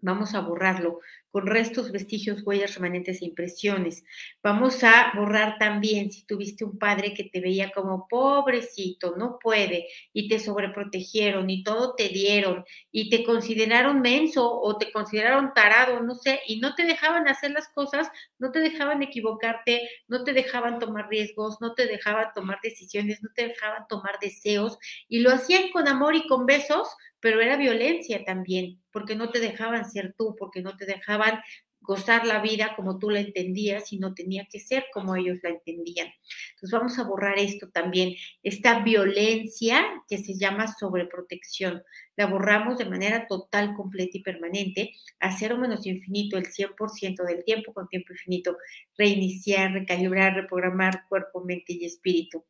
Vamos 0.00 0.34
a 0.34 0.40
borrarlo 0.40 1.00
con 1.34 1.48
restos, 1.48 1.90
vestigios, 1.90 2.42
huellas, 2.44 2.76
remanentes 2.76 3.20
e 3.20 3.24
impresiones. 3.24 4.04
Vamos 4.40 4.84
a 4.84 5.10
borrar 5.16 5.58
también 5.58 6.12
si 6.12 6.24
tuviste 6.26 6.64
un 6.64 6.78
padre 6.78 7.12
que 7.12 7.24
te 7.24 7.40
veía 7.40 7.72
como 7.72 8.06
pobrecito, 8.06 9.16
no 9.16 9.40
puede, 9.42 9.88
y 10.12 10.28
te 10.28 10.38
sobreprotegieron 10.38 11.50
y 11.50 11.64
todo 11.64 11.96
te 11.96 12.08
dieron 12.08 12.64
y 12.92 13.10
te 13.10 13.24
consideraron 13.24 14.00
menso 14.00 14.48
o 14.48 14.78
te 14.78 14.92
consideraron 14.92 15.52
tarado, 15.54 15.98
no 16.04 16.14
sé, 16.14 16.38
y 16.46 16.60
no 16.60 16.76
te 16.76 16.84
dejaban 16.84 17.26
hacer 17.26 17.50
las 17.50 17.68
cosas, 17.68 18.08
no 18.38 18.52
te 18.52 18.60
dejaban 18.60 19.02
equivocarte, 19.02 19.88
no 20.06 20.22
te 20.22 20.34
dejaban 20.34 20.78
tomar 20.78 21.08
riesgos, 21.08 21.60
no 21.60 21.74
te 21.74 21.86
dejaban 21.86 22.28
tomar 22.32 22.60
decisiones, 22.62 23.24
no 23.24 23.30
te 23.34 23.48
dejaban 23.48 23.88
tomar 23.88 24.20
deseos 24.20 24.78
y 25.08 25.18
lo 25.18 25.30
hacían 25.30 25.70
con 25.72 25.88
amor 25.88 26.14
y 26.14 26.28
con 26.28 26.46
besos, 26.46 26.86
pero 27.24 27.40
era 27.40 27.56
violencia 27.56 28.22
también, 28.22 28.82
porque 28.92 29.14
no 29.16 29.30
te 29.30 29.40
dejaban 29.40 29.90
ser 29.90 30.14
tú, 30.14 30.36
porque 30.38 30.60
no 30.60 30.76
te 30.76 30.84
dejaban 30.84 31.40
gozar 31.80 32.26
la 32.26 32.42
vida 32.42 32.74
como 32.76 32.98
tú 32.98 33.08
la 33.08 33.20
entendías 33.20 33.94
y 33.94 33.98
no 33.98 34.12
tenía 34.12 34.46
que 34.52 34.60
ser 34.60 34.84
como 34.92 35.16
ellos 35.16 35.38
la 35.42 35.48
entendían. 35.48 36.08
Entonces 36.50 36.78
vamos 36.78 36.98
a 36.98 37.04
borrar 37.04 37.38
esto 37.38 37.70
también, 37.70 38.14
esta 38.42 38.80
violencia 38.84 39.82
que 40.06 40.18
se 40.18 40.36
llama 40.38 40.66
sobreprotección. 40.78 41.82
La 42.14 42.26
borramos 42.26 42.76
de 42.76 42.84
manera 42.84 43.26
total, 43.26 43.72
completa 43.74 44.18
y 44.18 44.22
permanente, 44.22 44.92
a 45.18 45.34
cero 45.34 45.56
menos 45.56 45.86
infinito, 45.86 46.36
el 46.36 46.44
100% 46.44 47.24
del 47.24 47.42
tiempo 47.42 47.72
con 47.72 47.88
tiempo 47.88 48.12
infinito, 48.12 48.58
reiniciar, 48.98 49.72
recalibrar, 49.72 50.34
reprogramar 50.34 51.08
cuerpo, 51.08 51.42
mente 51.42 51.72
y 51.72 51.86
espíritu. 51.86 52.44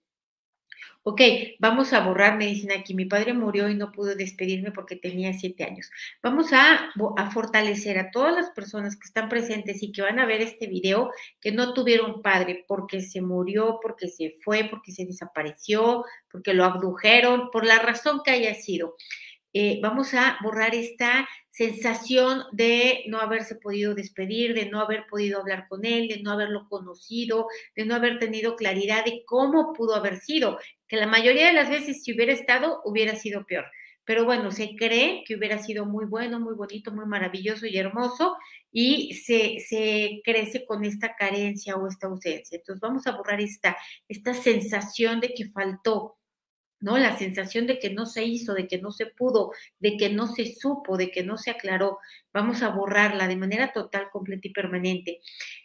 Ok, 1.07 1.21
vamos 1.59 1.93
a 1.93 2.01
borrar, 2.01 2.39
me 2.39 2.47
dicen 2.47 2.73
aquí, 2.73 2.95
mi 2.95 3.05
padre 3.05 3.35
murió 3.35 3.69
y 3.69 3.75
no 3.75 3.93
pudo 3.93 4.15
despedirme 4.15 4.73
porque 4.73 4.97
tenía 4.97 5.35
siete 5.35 5.65
años. 5.65 5.91
Vamos 6.23 6.53
a, 6.55 6.91
a, 7.19 7.31
fortalecer 7.31 7.99
a 7.99 8.11
todas 8.11 8.35
las 8.35 8.49
personas 8.51 8.97
que 8.97 9.05
están 9.05 9.29
presentes 9.29 9.83
y 9.83 9.93
que 9.93 10.01
van 10.01 10.19
a 10.19 10.25
ver 10.25 10.41
este 10.41 10.67
video, 10.67 11.11
que 11.43 11.53
no 11.53 11.75
tuvieron 11.75 12.23
padre 12.23 12.65
porque 12.67 13.03
se 13.03 13.21
murió, 13.21 13.81
porque 13.83 14.09
se 14.09 14.37
fue, 14.43 14.65
porque 14.71 14.93
se 14.93 15.05
desapareció, 15.05 16.05
porque 16.31 16.55
lo 16.55 16.65
abdujeron, 16.65 17.51
por 17.51 17.67
la 17.67 17.79
razón 17.81 18.23
que 18.25 18.31
haya 18.31 18.55
sido. 18.55 18.97
Eh, 19.53 19.79
vamos 19.83 20.15
a 20.15 20.39
borrar 20.43 20.75
esta 20.75 21.29
sensación 21.55 22.43
de 22.51 23.05
no 23.07 23.21
haberse 23.21 23.55
podido 23.55 23.95
despedir, 23.95 24.55
de 24.55 24.67
no 24.67 24.81
haber 24.81 25.07
podido 25.09 25.41
hablar 25.41 25.69
con 25.69 25.85
él, 25.85 26.09
de 26.09 26.21
no 26.21 26.33
haberlo 26.33 26.69
conocido, 26.69 27.47
de 27.77 27.87
no 27.87 27.95
haber 27.95 28.19
tenido 28.19 28.57
claridad 28.57 29.05
de 29.05 29.23
cómo 29.25 29.73
pudo 29.73 29.95
haber 29.95 30.17
sido, 30.17 30.59
que 30.89 30.97
la 30.97 31.07
mayoría 31.07 31.47
de 31.47 31.53
las 31.53 31.71
veces 31.71 32.03
si 32.03 32.13
hubiera 32.13 32.33
estado 32.33 32.81
hubiera 32.85 33.15
sido 33.15 33.47
peor. 33.47 33.67
Pero 34.05 34.25
bueno, 34.25 34.51
se 34.51 34.75
cree 34.75 35.23
que 35.25 35.37
hubiera 35.37 35.63
sido 35.63 35.87
muy 35.87 36.07
bueno, 36.07 36.41
muy 36.41 36.55
bonito, 36.55 36.91
muy 36.93 37.07
maravilloso 37.07 37.67
y 37.67 37.79
hermoso 37.79 38.37
y 38.73 39.15
se, 39.15 40.21
crece 40.25 40.67
con 40.67 40.85
esta 40.85 41.15
carencia 41.15 41.77
o 41.77 41.87
esta 41.87 42.09
ausencia. 42.09 42.57
Entonces 42.59 42.81
vamos 42.81 43.07
a 43.07 43.13
borrar 43.17 43.41
esta, 43.41 43.77
esta 44.09 44.35
sensación 44.35 45.21
de 45.21 45.33
que 45.35 45.49
faltó, 45.51 46.19
¿no? 46.81 46.99
La 46.99 47.17
sensación 47.17 47.67
de 47.67 47.79
que 47.79 47.91
no 47.91 48.07
se 48.07 48.25
hizo, 48.25 48.55
de 48.55 48.67
que 48.67 48.79
no 48.79 48.93
se 48.93 49.07
pudo, 49.07 49.53
de 49.79 49.97
que 49.97 50.11
no 50.11 50.27
se 50.27 50.55
supo, 50.55 50.97
de 50.97 51.11
que 51.11 51.23
no 51.23 51.39
se 51.39 51.51
aclaró. 51.51 51.99
Vamos 52.33 52.63
a 52.63 52.69
borrarla 52.69 53.29
de 53.29 53.37
manera 53.37 53.73
total, 53.73 54.09
completa 54.11 54.49
y 54.49 54.53
permanente. 54.53 55.21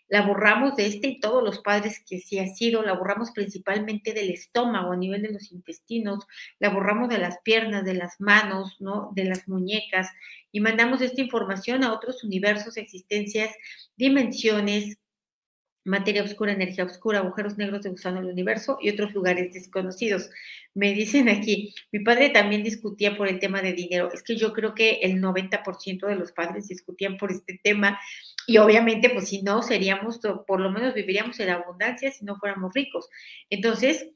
La 0.07 0.21
borramos 0.21 0.75
de 0.75 0.87
este 0.87 1.07
y 1.07 1.19
todos 1.19 1.43
los 1.43 1.59
padres 1.59 2.03
que 2.07 2.19
sí 2.19 2.39
ha 2.39 2.47
sido, 2.47 2.81
la 2.83 2.93
borramos 2.93 3.31
principalmente 3.31 4.13
del 4.13 4.29
estómago, 4.29 4.91
a 4.91 4.97
nivel 4.97 5.21
de 5.21 5.33
los 5.33 5.51
intestinos, 5.51 6.25
la 6.59 6.69
borramos 6.69 7.09
de 7.09 7.19
las 7.19 7.39
piernas, 7.43 7.85
de 7.85 7.95
las 7.95 8.19
manos, 8.19 8.77
¿no? 8.79 9.11
De 9.13 9.25
las 9.25 9.47
muñecas 9.47 10.09
y 10.51 10.59
mandamos 10.61 11.01
esta 11.01 11.21
información 11.21 11.83
a 11.83 11.93
otros 11.93 12.23
universos, 12.23 12.77
existencias, 12.77 13.53
dimensiones, 13.97 14.97
materia 15.83 16.23
oscura, 16.23 16.51
energía 16.51 16.83
oscura, 16.83 17.19
agujeros 17.19 17.57
negros 17.57 17.81
de 17.81 17.89
gusano 17.89 18.21
del 18.21 18.31
universo 18.31 18.77
y 18.81 18.89
otros 18.89 19.13
lugares 19.13 19.53
desconocidos. 19.53 20.29
Me 20.73 20.93
dicen 20.93 21.29
aquí, 21.29 21.73
mi 21.91 21.99
padre 21.99 22.29
también 22.29 22.63
discutía 22.63 23.17
por 23.17 23.27
el 23.27 23.39
tema 23.39 23.61
de 23.61 23.73
dinero. 23.73 24.11
Es 24.13 24.23
que 24.23 24.35
yo 24.35 24.53
creo 24.53 24.75
que 24.75 24.99
el 25.01 25.21
90% 25.21 26.07
de 26.07 26.15
los 26.15 26.31
padres 26.31 26.67
discutían 26.67 27.17
por 27.17 27.31
este 27.31 27.59
tema 27.63 27.99
y 28.45 28.57
obviamente, 28.57 29.09
pues 29.09 29.29
si 29.29 29.41
no, 29.41 29.61
seríamos, 29.61 30.19
por 30.47 30.59
lo 30.59 30.71
menos 30.71 30.93
viviríamos 30.93 31.39
en 31.39 31.49
abundancia 31.49 32.11
si 32.11 32.25
no 32.25 32.35
fuéramos 32.35 32.73
ricos. 32.73 33.09
Entonces, 33.49 34.07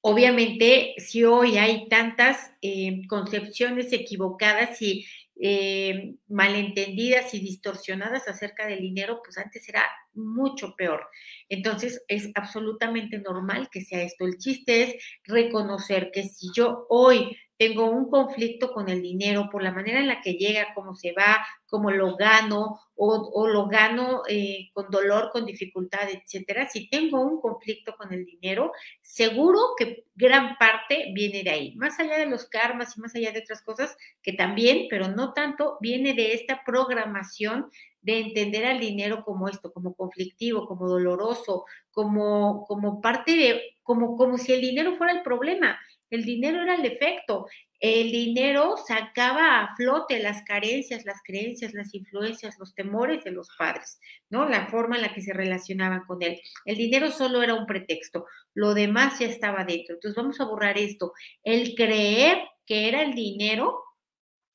obviamente, 0.00 0.94
si 0.98 1.24
hoy 1.24 1.58
hay 1.58 1.88
tantas 1.88 2.52
eh, 2.60 3.02
concepciones 3.08 3.92
equivocadas 3.92 4.80
y 4.82 5.06
eh, 5.40 6.14
malentendidas 6.28 7.34
y 7.34 7.40
distorsionadas 7.40 8.28
acerca 8.28 8.66
del 8.66 8.80
dinero, 8.80 9.20
pues 9.24 9.38
antes 9.38 9.68
era 9.68 9.84
mucho 10.14 10.74
peor. 10.76 11.06
Entonces 11.48 12.04
es 12.08 12.30
absolutamente 12.34 13.18
normal 13.18 13.68
que 13.70 13.82
sea 13.82 14.02
esto. 14.02 14.26
El 14.26 14.38
chiste 14.38 14.82
es 14.82 14.94
reconocer 15.24 16.10
que 16.12 16.24
si 16.24 16.48
yo 16.54 16.86
hoy 16.88 17.36
tengo 17.62 17.88
un 17.88 18.10
conflicto 18.10 18.72
con 18.72 18.88
el 18.88 19.00
dinero 19.00 19.48
por 19.48 19.62
la 19.62 19.70
manera 19.70 20.00
en 20.00 20.08
la 20.08 20.20
que 20.20 20.32
llega, 20.32 20.74
cómo 20.74 20.96
se 20.96 21.12
va, 21.12 21.46
cómo 21.68 21.92
lo 21.92 22.16
gano 22.16 22.80
o, 22.96 23.46
lo 23.46 23.68
gano 23.68 24.22
eh, 24.28 24.68
con 24.72 24.90
dolor, 24.90 25.30
con 25.30 25.46
dificultad, 25.46 26.08
etcétera. 26.10 26.68
Si 26.68 26.90
tengo 26.90 27.20
un 27.20 27.40
conflicto 27.40 27.94
con 27.96 28.12
el 28.12 28.24
dinero, 28.24 28.72
seguro 29.00 29.60
que 29.78 30.06
gran 30.16 30.56
parte 30.58 31.12
viene 31.14 31.44
de 31.44 31.50
ahí, 31.50 31.76
más 31.76 32.00
allá 32.00 32.18
de 32.18 32.26
los 32.26 32.46
karmas 32.48 32.96
y 32.96 33.00
más 33.00 33.14
allá 33.14 33.30
de 33.30 33.38
otras 33.38 33.62
cosas 33.62 33.96
que 34.22 34.32
también, 34.32 34.88
pero 34.90 35.06
no 35.06 35.32
tanto, 35.32 35.78
viene 35.80 36.14
de 36.14 36.34
esta 36.34 36.64
programación 36.66 37.70
de 38.00 38.18
entender 38.18 38.66
al 38.66 38.80
dinero 38.80 39.22
como 39.24 39.48
esto, 39.48 39.72
como 39.72 39.94
conflictivo, 39.94 40.66
como 40.66 40.88
doloroso, 40.88 41.64
como, 41.92 42.64
como 42.66 43.00
parte 43.00 43.36
de, 43.36 43.62
como, 43.84 44.16
como 44.16 44.36
si 44.36 44.52
el 44.52 44.60
dinero 44.60 44.96
fuera 44.96 45.12
el 45.12 45.22
problema. 45.22 45.78
El 46.12 46.24
dinero 46.24 46.62
era 46.62 46.74
el 46.74 46.82
defecto. 46.82 47.46
El 47.80 48.12
dinero 48.12 48.76
sacaba 48.86 49.62
a 49.62 49.74
flote 49.76 50.20
las 50.20 50.42
carencias, 50.42 51.06
las 51.06 51.22
creencias, 51.24 51.72
las 51.72 51.94
influencias, 51.94 52.58
los 52.58 52.74
temores 52.74 53.24
de 53.24 53.32
los 53.32 53.48
padres, 53.58 53.98
¿no? 54.28 54.46
La 54.46 54.66
forma 54.66 54.96
en 54.96 55.02
la 55.02 55.14
que 55.14 55.22
se 55.22 55.32
relacionaban 55.32 56.04
con 56.06 56.22
él. 56.22 56.38
El 56.66 56.76
dinero 56.76 57.10
solo 57.10 57.42
era 57.42 57.54
un 57.54 57.64
pretexto, 57.64 58.26
lo 58.52 58.74
demás 58.74 59.18
ya 59.20 59.26
estaba 59.26 59.64
dentro. 59.64 59.94
Entonces 59.94 60.14
vamos 60.14 60.38
a 60.38 60.44
borrar 60.44 60.76
esto. 60.76 61.14
El 61.42 61.74
creer 61.74 62.42
que 62.66 62.88
era 62.88 63.02
el 63.02 63.14
dinero 63.14 63.82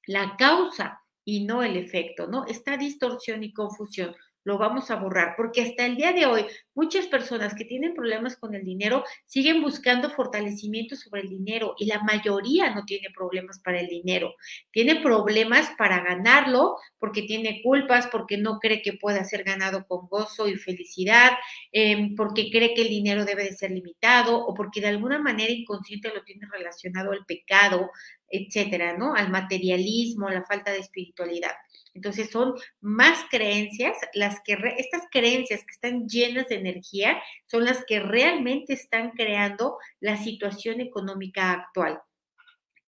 la 0.06 0.36
causa 0.38 1.02
y 1.26 1.44
no 1.44 1.64
el 1.64 1.76
efecto, 1.76 2.28
¿no? 2.28 2.46
Esta 2.46 2.78
distorsión 2.78 3.44
y 3.44 3.52
confusión 3.52 4.16
lo 4.48 4.58
vamos 4.58 4.90
a 4.92 4.96
borrar, 4.96 5.34
porque 5.36 5.62
hasta 5.62 5.86
el 5.86 5.98
día 5.98 6.14
de 6.14 6.26
hoy 6.26 6.46
muchas 6.74 7.06
personas 7.08 7.54
que 7.54 7.66
tienen 7.66 7.94
problemas 7.94 8.38
con 8.38 8.56
el 8.56 8.64
dinero 8.64 9.04
siguen 9.26 9.62
buscando 9.62 10.10
fortalecimiento 10.10 10.96
sobre 10.96 11.24
el 11.24 11.28
dinero 11.28 11.76
y 11.78 11.86
la 11.86 12.02
mayoría 12.04 12.74
no 12.74 12.86
tiene 12.86 13.10
problemas 13.14 13.60
para 13.60 13.82
el 13.82 13.88
dinero, 13.88 14.36
tiene 14.72 15.02
problemas 15.02 15.70
para 15.78 16.02
ganarlo 16.02 16.78
porque 16.98 17.24
tiene 17.24 17.62
culpas, 17.62 18.08
porque 18.08 18.38
no 18.38 18.60
cree 18.60 18.82
que 18.82 18.94
pueda 18.94 19.26
ser 19.26 19.44
ganado 19.44 19.86
con 19.86 20.08
gozo 20.08 20.48
y 20.48 20.56
felicidad, 20.56 21.32
em, 21.74 22.16
porque 22.16 22.50
cree 22.50 22.74
que 22.74 22.84
el 22.84 22.90
dinero 22.90 23.26
debe 23.26 23.44
de 23.44 23.54
ser 23.54 23.72
limitado 23.72 24.38
o 24.46 24.54
porque 24.54 24.80
de 24.80 24.88
alguna 24.88 25.20
manera 25.20 25.52
inconsciente 25.52 26.10
lo 26.16 26.24
tiene 26.24 26.48
relacionado 26.50 27.12
al 27.12 27.26
pecado, 27.26 27.92
etcétera, 28.30 28.98
¿no? 28.98 29.14
Al 29.14 29.30
materialismo, 29.30 30.30
a 30.30 30.34
la 30.34 30.46
falta 30.46 30.72
de 30.72 30.80
espiritualidad. 30.80 31.52
Entonces 31.98 32.30
son 32.30 32.54
más 32.80 33.26
creencias, 33.32 33.98
las 34.14 34.40
que 34.46 34.56
estas 34.78 35.02
creencias 35.12 35.62
que 35.62 35.72
están 35.72 36.08
llenas 36.08 36.48
de 36.48 36.58
energía 36.58 37.20
son 37.48 37.66
las 37.66 37.84
que 37.86 38.00
realmente 38.00 38.74
están 38.74 39.12
creando 39.12 39.80
la 40.00 40.16
situación 40.18 40.80
económica 40.80 41.52
actual. 41.54 42.00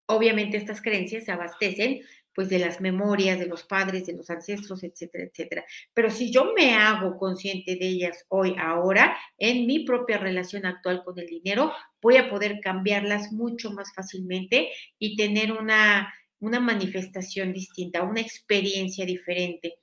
Obviamente 0.04 0.58
estas 0.58 0.82
creencias 0.82 1.24
se 1.24 1.32
abastecen 1.32 2.02
pues 2.34 2.50
de 2.50 2.58
las 2.58 2.82
memorias 2.82 3.38
de 3.38 3.46
los 3.46 3.64
padres, 3.64 4.06
de 4.06 4.12
los 4.12 4.28
ancestros, 4.28 4.84
etcétera, 4.84 5.24
etcétera. 5.24 5.64
Pero 5.94 6.10
si 6.10 6.30
yo 6.30 6.52
me 6.54 6.74
hago 6.74 7.16
consciente 7.16 7.76
de 7.76 7.88
ellas 7.88 8.26
hoy, 8.28 8.54
ahora, 8.60 9.16
en 9.38 9.66
mi 9.66 9.80
propia 9.86 10.18
relación 10.18 10.66
actual 10.66 11.02
con 11.02 11.18
el 11.18 11.26
dinero, 11.26 11.72
voy 12.02 12.18
a 12.18 12.28
poder 12.28 12.60
cambiarlas 12.62 13.32
mucho 13.32 13.72
más 13.72 13.92
fácilmente 13.94 14.68
y 14.98 15.16
tener 15.16 15.50
una 15.50 16.14
una 16.40 16.60
manifestación 16.60 17.52
distinta, 17.52 18.02
una 18.02 18.20
experiencia 18.20 19.04
diferente. 19.06 19.78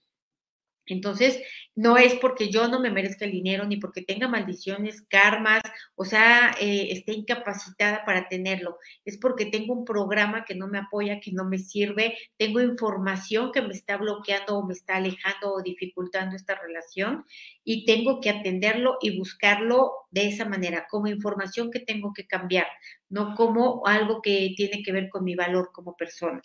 Entonces, 0.88 1.42
no 1.76 1.98
es 1.98 2.14
porque 2.16 2.50
yo 2.50 2.68
no 2.68 2.80
me 2.80 2.92
merezca 2.92 3.26
el 3.26 3.32
dinero, 3.32 3.66
ni 3.66 3.78
porque 3.78 4.04
tenga 4.04 4.28
maldiciones, 4.28 5.02
karmas, 5.10 5.62
o 5.96 6.06
sea, 6.06 6.56
eh, 6.60 6.90
esté 6.92 7.14
incapacitada 7.14 8.06
para 8.06 8.28
tenerlo. 8.30 8.78
Es 9.04 9.18
porque 9.18 9.48
tengo 9.48 9.74
un 9.74 9.84
programa 9.84 10.46
que 10.46 10.56
no 10.56 10.68
me 10.68 10.78
apoya, 10.78 11.20
que 11.20 11.32
no 11.32 11.46
me 11.46 11.58
sirve, 11.58 12.18
tengo 12.38 12.62
información 12.62 13.52
que 13.52 13.62
me 13.62 13.74
está 13.74 13.98
bloqueando 13.98 14.58
o 14.58 14.66
me 14.66 14.74
está 14.74 14.98
alejando 14.98 15.54
o 15.54 15.62
dificultando 15.64 16.36
esta 16.36 16.56
relación 16.56 17.26
y 17.64 17.86
tengo 17.86 18.22
que 18.22 18.30
atenderlo 18.30 18.98
y 19.02 19.18
buscarlo 19.18 19.92
de 20.12 20.28
esa 20.28 20.46
manera, 20.46 20.88
como 20.90 21.08
información 21.08 21.72
que 21.72 21.80
tengo 21.80 22.14
que 22.14 22.28
cambiar, 22.28 22.68
no 23.16 23.34
como 23.34 23.88
algo 23.88 24.22
que 24.22 24.54
tiene 24.58 24.84
que 24.84 24.92
ver 24.92 25.10
con 25.10 25.24
mi 25.24 25.36
valor 25.36 25.72
como 25.74 25.96
persona. 25.96 26.42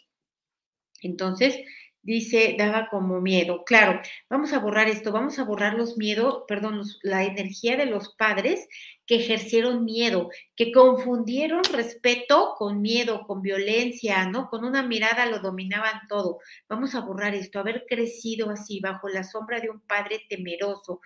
Entonces, 1.03 1.59
dice, 2.03 2.55
daba 2.57 2.89
como 2.89 3.21
miedo. 3.21 3.65
Claro, 3.65 4.01
vamos 4.29 4.53
a 4.53 4.61
borrar 4.61 4.89
esto, 4.89 5.11
vamos 5.11 5.41
a 5.41 5.45
borrar 5.45 5.75
los 5.75 5.99
miedos, 5.99 6.45
perdón, 6.47 6.83
la 7.03 7.25
energía 7.25 7.77
de 7.77 7.87
los 7.87 8.15
padres 8.15 8.69
que 9.05 9.17
ejercieron 9.17 9.85
miedo, 9.85 10.31
que 10.55 10.71
confundieron 10.71 11.65
respeto 11.65 12.55
con 12.57 12.81
miedo, 12.81 13.27
con 13.27 13.43
violencia, 13.43 14.27
¿no? 14.27 14.49
Con 14.49 14.65
una 14.65 14.85
mirada 14.85 15.27
lo 15.27 15.41
dominaban 15.41 16.07
todo. 16.09 16.39
Vamos 16.69 16.95
a 16.95 17.01
borrar 17.01 17.35
esto, 17.35 17.59
haber 17.59 17.85
crecido 17.89 18.51
así, 18.51 18.79
bajo 18.79 19.09
la 19.09 19.25
sombra 19.25 19.59
de 19.59 19.71
un 19.71 19.81
padre 19.81 20.25
temeroso, 20.29 21.01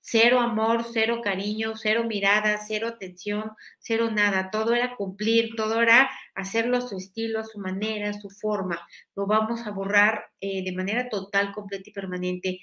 cero 0.00 0.40
amor, 0.40 0.84
cero 0.92 1.20
cariño, 1.22 1.74
cero 1.76 2.04
mirada, 2.04 2.58
cero 2.66 2.88
atención, 2.88 3.52
cero 3.78 4.10
nada. 4.10 4.50
Todo 4.50 4.74
era 4.74 4.96
cumplir, 4.96 5.54
todo 5.56 5.82
era 5.82 6.10
hacerlo 6.34 6.78
a 6.78 6.80
su 6.80 6.96
estilo, 6.96 7.40
a 7.40 7.44
su 7.44 7.58
manera, 7.58 8.10
a 8.10 8.20
su 8.20 8.30
forma. 8.30 8.80
Lo 9.14 9.26
vamos 9.26 9.66
a 9.66 9.70
borrar 9.70 10.26
eh, 10.40 10.64
de 10.64 10.72
manera 10.72 11.08
total, 11.08 11.52
completa 11.52 11.90
y 11.90 11.92
permanente 11.92 12.60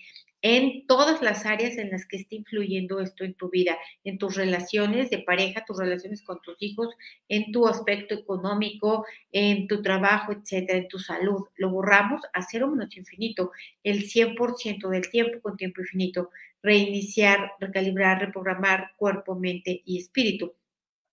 en 0.48 0.86
todas 0.86 1.24
las 1.24 1.48
áreas 1.48 1.76
en 1.78 1.90
las 1.90 2.06
que 2.06 2.18
esté 2.18 2.36
influyendo 2.36 3.00
esto 3.00 3.24
en 3.24 3.34
tu 3.34 3.50
vida, 3.50 3.80
en 4.04 4.20
tus 4.20 4.36
relaciones 4.36 5.10
de 5.10 5.18
pareja, 5.18 5.66
tus 5.66 5.80
relaciones 5.80 6.22
con 6.22 6.40
tus 6.42 6.56
hijos, 6.60 6.94
en 7.28 7.52
tu 7.52 7.68
aspecto 7.68 8.14
económico, 8.14 9.08
en 9.32 9.68
tu 9.68 9.82
trabajo, 9.82 10.34
etcétera, 10.34 10.78
en 10.78 10.88
tu 10.88 11.00
salud. 11.00 11.48
Lo 11.56 11.72
borramos 11.72 12.22
a 12.32 12.44
cero 12.44 12.68
menos 12.68 12.96
infinito, 12.96 13.54
el 13.84 14.08
100% 14.08 14.88
del 14.90 15.10
tiempo 15.10 15.42
con 15.42 15.58
tiempo 15.58 15.82
infinito 15.82 16.30
reiniciar, 16.66 17.52
recalibrar, 17.60 18.20
reprogramar 18.20 18.92
cuerpo, 18.98 19.36
mente 19.36 19.84
y 19.86 20.00
espíritu. 20.00 20.54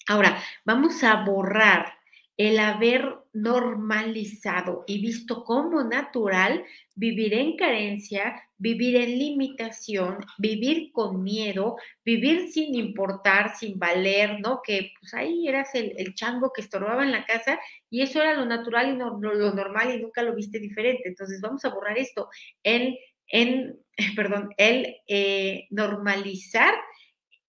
Ahora, 0.09 0.43
vamos 0.65 1.05
a 1.05 1.25
borrar 1.25 1.93
el 2.39 2.59
haber 2.59 3.05
normalizado 3.35 4.85
y 4.87 5.01
visto 5.03 5.45
como 5.45 5.85
natural 5.85 6.65
vivir 6.95 7.35
en 7.35 7.57
carencia, 7.57 8.43
vivir 8.57 8.97
en 8.97 9.19
limitación, 9.19 10.19
vivir 10.39 10.91
con 10.93 11.23
miedo, 11.23 11.77
vivir 12.05 12.51
sin 12.51 12.75
importar, 12.75 13.55
sin 13.57 13.79
valer, 13.79 14.41
¿no? 14.41 14.61
Que 14.65 14.93
pues 14.99 15.13
ahí 15.13 15.47
eras 15.47 15.75
el, 15.75 16.15
chango 16.15 16.53
que 16.53 16.63
estorbaba 16.63 17.05
en 17.05 17.13
la 17.13 17.25
casa 17.27 17.61
y 17.91 18.01
eso 18.01 18.21
era 18.21 18.35
lo 18.35 18.47
natural 18.47 18.95
y 18.95 18.97
no, 18.97 19.21
lo 19.21 19.55
normal 19.55 19.95
y 19.95 20.03
nunca 20.03 20.23
lo 20.23 20.35
viste 20.35 20.59
diferente. 20.59 21.09
Entonces 21.09 21.41
vamos 21.41 21.65
a 21.65 21.69
borrar 21.69 21.99
esto. 21.99 22.29
El 22.63 22.99
en, 23.33 23.79
perdón, 24.17 24.51
el 24.57 24.97
eh, 25.07 25.67
normalizar 25.71 26.75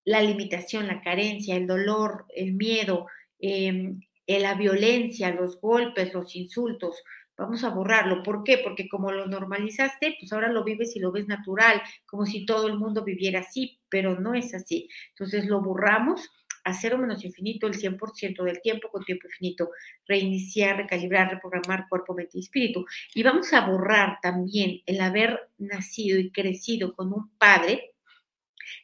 la 0.06 0.22
limitación, 0.22 0.88
la 0.88 1.02
carencia, 1.02 1.56
el 1.56 1.68
dolor, 1.68 2.26
el 2.36 2.54
miedo, 2.54 3.08
em, 3.40 4.02
eh, 4.28 4.40
la 4.40 4.56
violencia, 4.56 5.32
los 5.32 5.60
golpes, 5.62 6.14
los 6.14 6.36
insultos. 6.36 7.02
Vamos 7.38 7.64
a 7.64 7.70
borrarlo. 7.70 8.22
¿Por 8.22 8.44
qué? 8.44 8.60
Porque 8.60 8.88
como 8.88 9.12
lo 9.12 9.26
normalizaste, 9.28 10.18
pues 10.20 10.32
ahora 10.34 10.50
lo 10.50 10.64
vives 10.64 10.96
y 10.96 11.00
lo 11.00 11.12
ves 11.12 11.28
natural, 11.28 11.82
como 12.06 12.26
si 12.26 12.46
todo 12.46 12.68
el 12.68 12.78
mundo 12.78 13.04
viviera 13.04 13.40
así, 13.40 13.80
pero 13.90 14.20
no 14.20 14.34
es 14.36 14.54
así. 14.54 14.88
Entonces 15.10 15.46
lo 15.48 15.62
borramos 15.62 16.30
a 16.64 16.74
cero 16.74 16.98
menos 16.98 17.24
infinito 17.26 17.68
el 17.68 17.74
100% 17.74 18.44
del 18.44 18.62
tiempo 18.62 18.90
con 18.90 19.04
tiempo 19.04 19.28
infinito, 19.28 19.70
reiniciar, 20.08 20.78
recalibrar, 20.78 21.30
reprogramar 21.30 21.88
cuerpo, 21.90 22.14
mente 22.14 22.38
y 22.38 22.42
espíritu. 22.42 22.86
Y 23.14 23.24
vamos 23.24 23.52
a 23.54 23.66
borrar 23.66 24.20
también 24.22 24.82
el 24.86 25.02
haber 25.02 25.50
nacido 25.58 26.20
y 26.20 26.32
crecido 26.32 26.96
con 26.96 27.14
un 27.14 27.30
padre, 27.38 27.96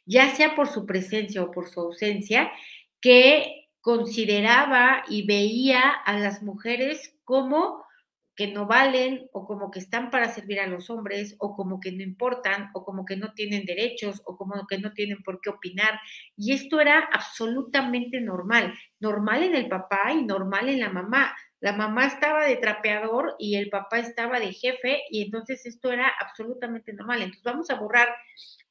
ya 0.04 0.34
sea 0.34 0.54
por 0.54 0.68
su 0.68 0.86
presencia 0.86 1.42
o 1.42 1.50
por 1.50 1.68
su 1.68 1.80
ausencia, 1.80 2.50
que 3.00 3.68
consideraba 3.80 5.04
y 5.08 5.26
veía 5.26 5.90
a 5.90 6.18
las 6.18 6.42
mujeres 6.42 7.16
como 7.24 7.82
que 8.36 8.46
no 8.46 8.66
valen 8.66 9.28
o 9.32 9.44
como 9.44 9.70
que 9.70 9.80
están 9.80 10.10
para 10.10 10.32
servir 10.32 10.60
a 10.60 10.66
los 10.66 10.88
hombres 10.88 11.36
o 11.38 11.54
como 11.54 11.80
que 11.80 11.92
no 11.92 12.02
importan 12.02 12.70
o 12.74 12.84
como 12.84 13.04
que 13.04 13.16
no 13.16 13.34
tienen 13.34 13.66
derechos 13.66 14.22
o 14.24 14.36
como 14.36 14.66
que 14.66 14.78
no 14.78 14.92
tienen 14.92 15.22
por 15.22 15.40
qué 15.40 15.50
opinar. 15.50 16.00
Y 16.36 16.52
esto 16.52 16.80
era 16.80 17.00
absolutamente 17.12 18.20
normal, 18.20 18.74
normal 18.98 19.42
en 19.42 19.54
el 19.54 19.68
papá 19.68 20.12
y 20.12 20.24
normal 20.24 20.68
en 20.68 20.80
la 20.80 20.90
mamá. 20.90 21.34
La 21.60 21.74
mamá 21.74 22.06
estaba 22.06 22.46
de 22.46 22.56
trapeador 22.56 23.34
y 23.38 23.56
el 23.56 23.68
papá 23.68 23.98
estaba 23.98 24.40
de 24.40 24.52
jefe 24.52 25.02
y 25.10 25.22
entonces 25.22 25.66
esto 25.66 25.92
era 25.92 26.10
absolutamente 26.20 26.94
normal. 26.94 27.20
Entonces 27.20 27.44
vamos 27.44 27.70
a 27.70 27.74
borrar 27.74 28.08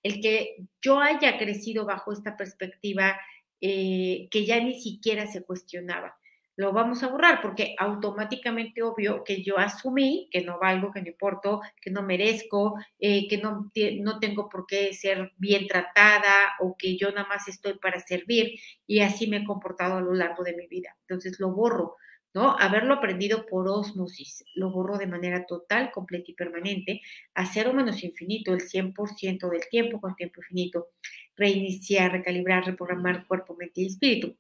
el 0.02 0.22
que 0.22 0.56
yo 0.82 1.00
haya 1.00 1.38
crecido 1.38 1.86
bajo 1.86 2.12
esta 2.12 2.36
perspectiva 2.36 3.20
eh, 3.62 4.30
que 4.32 4.46
ya 4.46 4.60
ni 4.60 4.80
siquiera 4.80 5.28
se 5.28 5.44
cuestionaba 5.44 6.19
lo 6.60 6.74
vamos 6.74 7.02
a 7.04 7.08
borrar 7.08 7.42
porque 7.42 7.74
automáticamente 7.78 8.84
obvio 8.84 9.24
que 9.24 9.42
yo 9.42 9.58
asumí 9.58 10.28
que 10.30 10.42
no 10.42 10.60
valgo, 10.60 10.92
que 10.92 11.02
no 11.02 11.08
importo, 11.08 11.62
que 11.82 11.90
no 11.90 12.04
merezco, 12.04 12.76
eh, 13.00 13.30
que 13.30 13.38
no, 13.38 13.72
no 14.02 14.20
tengo 14.20 14.50
por 14.50 14.66
qué 14.68 14.92
ser 14.94 15.32
bien 15.38 15.68
tratada 15.68 16.58
o 16.60 16.76
que 16.78 16.98
yo 16.98 17.12
nada 17.12 17.26
más 17.30 17.48
estoy 17.48 17.76
para 17.80 18.02
servir 18.02 18.60
y 18.86 19.00
así 19.00 19.28
me 19.28 19.38
he 19.38 19.46
comportado 19.46 19.96
a 19.96 20.02
lo 20.02 20.14
largo 20.14 20.44
de 20.44 20.54
mi 20.54 20.68
vida. 20.68 20.98
Entonces 21.08 21.40
lo 21.40 21.54
borro, 21.54 21.96
¿no? 22.34 22.58
Haberlo 22.60 22.96
aprendido 22.96 23.46
por 23.46 23.70
osmosis, 23.70 24.44
lo 24.54 24.70
borro 24.70 24.98
de 24.98 25.08
manera 25.08 25.46
total, 25.46 25.92
completa 25.92 26.26
y 26.28 26.34
permanente, 26.34 27.00
a 27.36 27.46
cero 27.46 27.72
menos 27.72 28.04
infinito, 28.04 28.54
el 28.54 28.60
100% 28.60 29.50
del 29.50 29.62
tiempo 29.70 30.02
con 30.02 30.14
tiempo 30.18 30.42
infinito, 30.42 30.90
reiniciar, 31.38 32.12
recalibrar, 32.12 32.66
reprogramar 32.66 33.26
cuerpo, 33.28 33.56
mente 33.56 33.80
y 33.80 33.86
espíritu. 33.86 34.36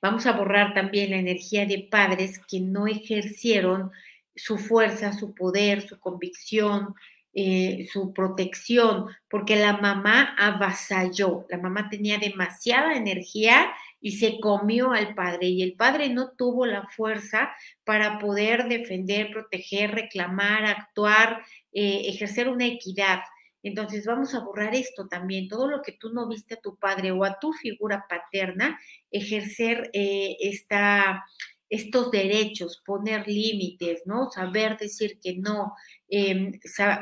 Vamos 0.00 0.26
a 0.26 0.32
borrar 0.32 0.74
también 0.74 1.10
la 1.10 1.16
energía 1.16 1.66
de 1.66 1.86
padres 1.90 2.40
que 2.48 2.60
no 2.60 2.86
ejercieron 2.86 3.90
su 4.34 4.58
fuerza, 4.58 5.12
su 5.12 5.34
poder, 5.34 5.82
su 5.82 5.98
convicción, 5.98 6.94
eh, 7.34 7.88
su 7.90 8.12
protección, 8.12 9.06
porque 9.30 9.56
la 9.56 9.78
mamá 9.78 10.36
avasalló, 10.38 11.46
la 11.48 11.56
mamá 11.56 11.88
tenía 11.88 12.18
demasiada 12.18 12.94
energía 12.94 13.72
y 14.02 14.18
se 14.18 14.38
comió 14.38 14.92
al 14.92 15.14
padre 15.14 15.46
y 15.46 15.62
el 15.62 15.72
padre 15.72 16.10
no 16.10 16.32
tuvo 16.32 16.66
la 16.66 16.86
fuerza 16.88 17.50
para 17.84 18.18
poder 18.18 18.68
defender, 18.68 19.30
proteger, 19.30 19.92
reclamar, 19.92 20.66
actuar, 20.66 21.42
eh, 21.72 22.02
ejercer 22.06 22.50
una 22.50 22.66
equidad. 22.66 23.20
Entonces 23.62 24.06
vamos 24.06 24.34
a 24.34 24.40
borrar 24.40 24.74
esto 24.74 25.08
también, 25.08 25.48
todo 25.48 25.68
lo 25.68 25.82
que 25.82 25.92
tú 25.92 26.12
no 26.12 26.28
viste 26.28 26.54
a 26.54 26.60
tu 26.60 26.76
padre 26.76 27.12
o 27.12 27.24
a 27.24 27.38
tu 27.38 27.52
figura 27.52 28.06
paterna, 28.08 28.78
ejercer 29.10 29.90
eh, 29.92 30.36
esta, 30.40 31.24
estos 31.72 32.10
derechos, 32.10 32.82
poner 32.84 33.26
límites, 33.26 34.02
¿no? 34.04 34.30
Saber 34.30 34.76
decir 34.78 35.18
que 35.22 35.36
no, 35.38 35.72
em, 36.08 36.52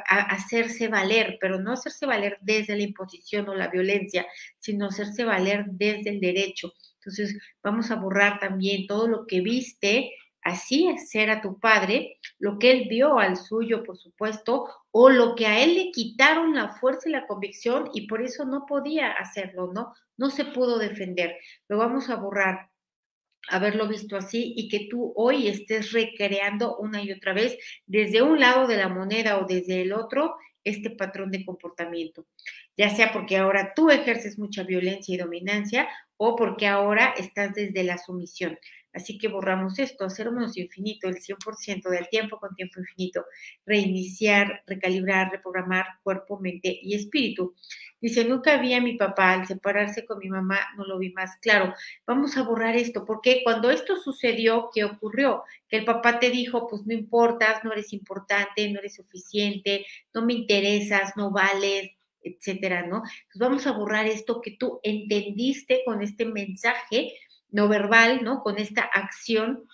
hacerse 0.06 0.86
valer, 0.86 1.38
pero 1.40 1.58
no 1.58 1.72
hacerse 1.72 2.06
valer 2.06 2.38
desde 2.42 2.76
la 2.76 2.84
imposición 2.84 3.48
o 3.48 3.54
la 3.54 3.68
violencia, 3.68 4.26
sino 4.58 4.86
hacerse 4.86 5.24
valer 5.24 5.64
desde 5.70 6.10
el 6.10 6.20
derecho. 6.20 6.72
Entonces, 7.00 7.36
vamos 7.64 7.90
a 7.90 7.96
borrar 7.96 8.38
también 8.38 8.86
todo 8.86 9.08
lo 9.08 9.26
que 9.26 9.40
viste 9.40 10.12
así 10.42 10.96
ser 10.98 11.30
a 11.30 11.40
tu 11.40 11.58
padre, 11.58 12.18
lo 12.38 12.58
que 12.58 12.70
él 12.70 12.86
vio 12.88 13.18
al 13.18 13.36
suyo, 13.36 13.82
por 13.84 13.96
supuesto, 13.96 14.68
o 14.90 15.10
lo 15.10 15.34
que 15.34 15.46
a 15.46 15.62
él 15.62 15.74
le 15.74 15.90
quitaron 15.90 16.54
la 16.54 16.68
fuerza 16.68 17.08
y 17.08 17.12
la 17.12 17.26
convicción 17.26 17.90
y 17.92 18.06
por 18.06 18.22
eso 18.22 18.44
no 18.44 18.66
podía 18.66 19.12
hacerlo, 19.12 19.72
¿no? 19.72 19.94
No 20.16 20.30
se 20.30 20.44
pudo 20.44 20.78
defender. 20.78 21.36
Lo 21.68 21.78
vamos 21.78 22.10
a 22.10 22.16
borrar, 22.16 22.70
haberlo 23.48 23.88
visto 23.88 24.16
así 24.16 24.54
y 24.56 24.68
que 24.68 24.88
tú 24.90 25.12
hoy 25.16 25.48
estés 25.48 25.92
recreando 25.92 26.76
una 26.76 27.02
y 27.02 27.12
otra 27.12 27.32
vez 27.32 27.56
desde 27.86 28.22
un 28.22 28.40
lado 28.40 28.66
de 28.66 28.76
la 28.76 28.88
moneda 28.88 29.38
o 29.38 29.46
desde 29.46 29.82
el 29.82 29.92
otro 29.92 30.36
este 30.64 30.90
patrón 30.90 31.30
de 31.30 31.44
comportamiento, 31.44 32.26
ya 32.76 32.94
sea 32.94 33.12
porque 33.12 33.38
ahora 33.38 33.72
tú 33.74 33.90
ejerces 33.90 34.38
mucha 34.38 34.62
violencia 34.62 35.14
y 35.14 35.18
dominancia 35.18 35.88
o 36.18 36.36
porque 36.36 36.66
ahora 36.66 37.14
estás 37.16 37.54
desde 37.54 37.82
la 37.82 37.96
sumisión. 37.96 38.58
Así 38.92 39.18
que 39.18 39.28
borramos 39.28 39.78
esto, 39.78 40.04
hacer 40.04 40.30
menos 40.30 40.56
infinito, 40.56 41.08
el 41.08 41.16
100% 41.20 41.88
del 41.88 42.08
tiempo 42.08 42.38
con 42.38 42.54
tiempo 42.54 42.80
infinito, 42.80 43.24
reiniciar, 43.64 44.62
recalibrar, 44.66 45.30
reprogramar 45.30 45.86
cuerpo, 46.02 46.40
mente 46.40 46.78
y 46.82 46.94
espíritu. 46.94 47.54
Dice, 48.00 48.24
nunca 48.24 48.56
vi 48.56 48.74
a 48.74 48.80
mi 48.80 48.96
papá 48.96 49.32
al 49.32 49.46
separarse 49.46 50.04
con 50.06 50.18
mi 50.18 50.28
mamá, 50.28 50.58
no 50.76 50.84
lo 50.84 50.98
vi 50.98 51.12
más 51.12 51.36
claro. 51.40 51.74
Vamos 52.06 52.36
a 52.36 52.42
borrar 52.42 52.76
esto, 52.76 53.04
porque 53.04 53.42
cuando 53.44 53.70
esto 53.70 53.96
sucedió, 53.96 54.70
¿qué 54.74 54.84
ocurrió? 54.84 55.44
Que 55.68 55.78
el 55.78 55.84
papá 55.84 56.18
te 56.18 56.30
dijo, 56.30 56.66
pues 56.68 56.82
no 56.86 56.94
importas, 56.94 57.62
no 57.62 57.72
eres 57.72 57.92
importante, 57.92 58.70
no 58.72 58.80
eres 58.80 58.94
suficiente, 58.96 59.86
no 60.14 60.24
me 60.24 60.32
interesas, 60.32 61.16
no 61.16 61.30
vales, 61.30 61.90
etcétera, 62.22 62.86
¿no? 62.86 62.96
Entonces 62.96 63.40
vamos 63.40 63.66
a 63.66 63.72
borrar 63.72 64.06
esto 64.06 64.40
que 64.40 64.52
tú 64.52 64.80
entendiste 64.82 65.82
con 65.84 66.02
este 66.02 66.24
mensaje 66.26 67.14
no 67.52 67.68
verbal, 67.68 68.22
¿no? 68.22 68.42
Con 68.42 68.58
esta 68.58 68.82
acción 68.82 69.64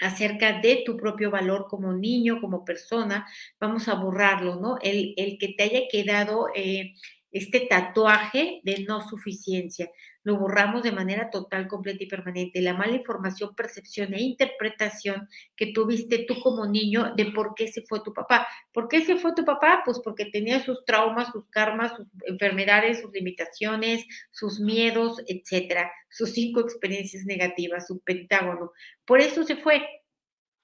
acerca 0.00 0.60
de 0.60 0.82
tu 0.84 0.96
propio 0.96 1.30
valor 1.30 1.66
como 1.68 1.92
niño, 1.92 2.40
como 2.40 2.64
persona, 2.64 3.26
vamos 3.60 3.88
a 3.88 3.94
borrarlo, 3.94 4.56
¿no? 4.56 4.78
El, 4.82 5.14
el 5.16 5.38
que 5.38 5.54
te 5.56 5.64
haya 5.64 5.80
quedado 5.90 6.48
eh, 6.54 6.94
este 7.30 7.60
tatuaje 7.60 8.60
de 8.64 8.84
no 8.84 9.06
suficiencia. 9.08 9.90
Lo 10.24 10.36
borramos 10.36 10.82
de 10.82 10.90
manera 10.90 11.30
total, 11.30 11.68
completa 11.68 12.02
y 12.02 12.08
permanente. 12.08 12.60
La 12.60 12.74
mala 12.74 12.96
información, 12.96 13.54
percepción 13.54 14.14
e 14.14 14.22
interpretación 14.22 15.28
que 15.54 15.72
tuviste 15.72 16.24
tú 16.26 16.40
como 16.40 16.66
niño 16.66 17.14
de 17.14 17.26
por 17.26 17.54
qué 17.54 17.68
se 17.68 17.82
fue 17.82 18.02
tu 18.02 18.12
papá. 18.12 18.46
¿Por 18.72 18.88
qué 18.88 19.04
se 19.04 19.16
fue 19.16 19.34
tu 19.34 19.44
papá? 19.44 19.82
Pues 19.84 20.00
porque 20.02 20.26
tenía 20.26 20.64
sus 20.64 20.84
traumas, 20.84 21.30
sus 21.30 21.46
karmas, 21.48 21.96
sus 21.96 22.06
enfermedades, 22.26 23.00
sus 23.00 23.12
limitaciones, 23.12 24.04
sus 24.30 24.60
miedos, 24.60 25.22
etcétera, 25.28 25.92
sus 26.08 26.32
cinco 26.32 26.60
experiencias 26.60 27.24
negativas, 27.24 27.86
su 27.86 28.00
pentágono. 28.00 28.72
Por 29.04 29.20
eso 29.20 29.44
se 29.44 29.56
fue. 29.56 29.86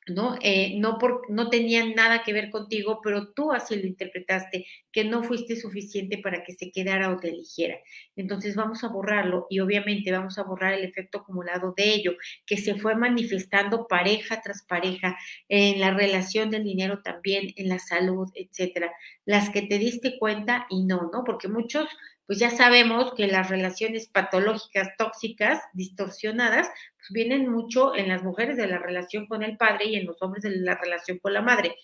¿No? 0.08 0.36
Eh, 0.42 0.74
no, 0.78 0.98
por, 0.98 1.30
no 1.30 1.50
tenían 1.50 1.94
nada 1.94 2.22
que 2.22 2.32
ver 2.32 2.50
contigo, 2.50 3.00
pero 3.02 3.32
tú 3.32 3.52
así 3.52 3.76
lo 3.76 3.86
interpretaste, 3.86 4.66
que 4.92 5.04
no 5.04 5.22
fuiste 5.22 5.56
suficiente 5.56 6.18
para 6.18 6.42
que 6.42 6.52
se 6.52 6.72
quedara 6.72 7.12
o 7.12 7.18
te 7.18 7.28
eligiera. 7.28 7.76
Entonces 8.16 8.56
vamos 8.56 8.82
a 8.82 8.88
borrarlo 8.88 9.46
y 9.50 9.60
obviamente 9.60 10.10
vamos 10.10 10.38
a 10.38 10.42
borrar 10.42 10.74
el 10.74 10.84
efecto 10.84 11.18
acumulado 11.18 11.74
de 11.76 11.94
ello, 11.94 12.12
que 12.46 12.56
se 12.56 12.74
fue 12.74 12.96
manifestando 12.96 13.86
pareja 13.86 14.40
tras 14.42 14.62
pareja, 14.62 15.16
en 15.48 15.80
la 15.80 15.92
relación 15.92 16.50
del 16.50 16.64
dinero 16.64 17.00
también, 17.02 17.52
en 17.56 17.68
la 17.68 17.78
salud, 17.78 18.28
etcétera. 18.34 18.92
Las 19.24 19.50
que 19.50 19.62
te 19.62 19.78
diste 19.78 20.18
cuenta 20.18 20.66
y 20.70 20.84
no, 20.84 21.10
¿no? 21.12 21.24
Porque 21.24 21.48
muchos 21.48 21.88
pues 22.30 22.38
ya 22.38 22.50
sabemos 22.50 23.12
que 23.16 23.26
las 23.26 23.50
relaciones 23.50 24.06
patológicas, 24.06 24.90
tóxicas, 24.96 25.58
distorsionadas, 25.72 26.68
pues 26.96 27.08
vienen 27.10 27.50
mucho 27.50 27.96
en 27.96 28.06
las 28.06 28.22
mujeres 28.22 28.56
de 28.56 28.68
la 28.68 28.78
relación 28.78 29.26
con 29.26 29.42
el 29.42 29.56
padre 29.56 29.86
y 29.86 29.96
en 29.96 30.06
los 30.06 30.22
hombres 30.22 30.44
de 30.44 30.50
la 30.50 30.76
relación 30.76 31.18
con 31.18 31.32
la 31.32 31.42
madre 31.42 31.74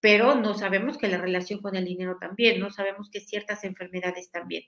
pero 0.00 0.36
no 0.36 0.54
sabemos 0.54 0.96
que 0.96 1.08
la 1.08 1.18
relación 1.18 1.60
con 1.60 1.74
el 1.74 1.84
dinero 1.84 2.18
también, 2.20 2.60
no 2.60 2.70
sabemos 2.70 3.10
que 3.10 3.20
ciertas 3.20 3.64
enfermedades 3.64 4.30
también. 4.30 4.62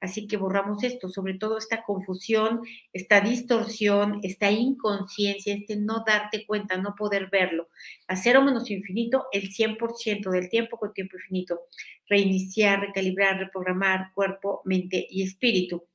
Así 0.00 0.26
que 0.26 0.36
borramos 0.36 0.82
esto, 0.82 1.08
sobre 1.08 1.34
todo 1.34 1.56
esta 1.58 1.82
confusión, 1.82 2.62
esta 2.92 3.20
distorsión, 3.20 4.18
esta 4.22 4.50
inconsciencia, 4.50 5.54
este 5.54 5.76
no 5.76 6.02
darte 6.04 6.44
cuenta, 6.46 6.76
no 6.78 6.94
poder 6.96 7.28
verlo. 7.30 7.68
Hacer 8.08 8.36
o 8.36 8.42
menos 8.42 8.70
infinito 8.70 9.26
el 9.32 9.52
100% 9.52 10.30
del 10.30 10.48
tiempo 10.48 10.78
con 10.78 10.92
tiempo 10.92 11.16
infinito. 11.16 11.60
Reiniciar, 12.08 12.80
recalibrar, 12.80 13.38
reprogramar 13.38 14.12
cuerpo, 14.14 14.62
mente 14.64 15.06
y 15.08 15.22
espíritu. 15.22 15.86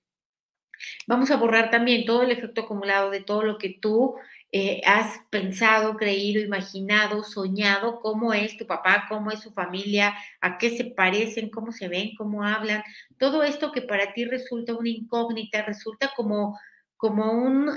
Vamos 1.08 1.32
a 1.32 1.38
borrar 1.38 1.71
también 1.71 2.06
todo 2.06 2.23
el 2.23 2.32
efecto 2.32 2.62
acumulado 2.62 3.10
de 3.10 3.21
todo 3.21 3.43
lo 3.43 3.58
que 3.58 3.78
tú 3.82 4.15
eh, 4.51 4.81
has 4.86 5.19
pensado, 5.29 5.97
creído, 5.97 6.41
imaginado, 6.41 7.23
soñado 7.23 7.99
cómo 7.99 8.33
es 8.33 8.55
tu 8.57 8.65
papá, 8.65 9.05
cómo 9.10 9.29
es 9.31 9.41
su 9.41 9.51
familia, 9.51 10.15
a 10.39 10.57
qué 10.57 10.77
se 10.77 10.86
parecen, 10.86 11.49
cómo 11.49 11.71
se 11.73 11.89
ven, 11.89 12.12
cómo 12.17 12.43
hablan, 12.45 12.81
todo 13.19 13.43
esto 13.43 13.71
que 13.73 13.81
para 13.81 14.13
ti 14.13 14.23
resulta 14.25 14.73
una 14.73 14.89
incógnita, 14.89 15.63
resulta 15.63 16.13
como, 16.15 16.57
como 16.95 17.31
un, 17.31 17.69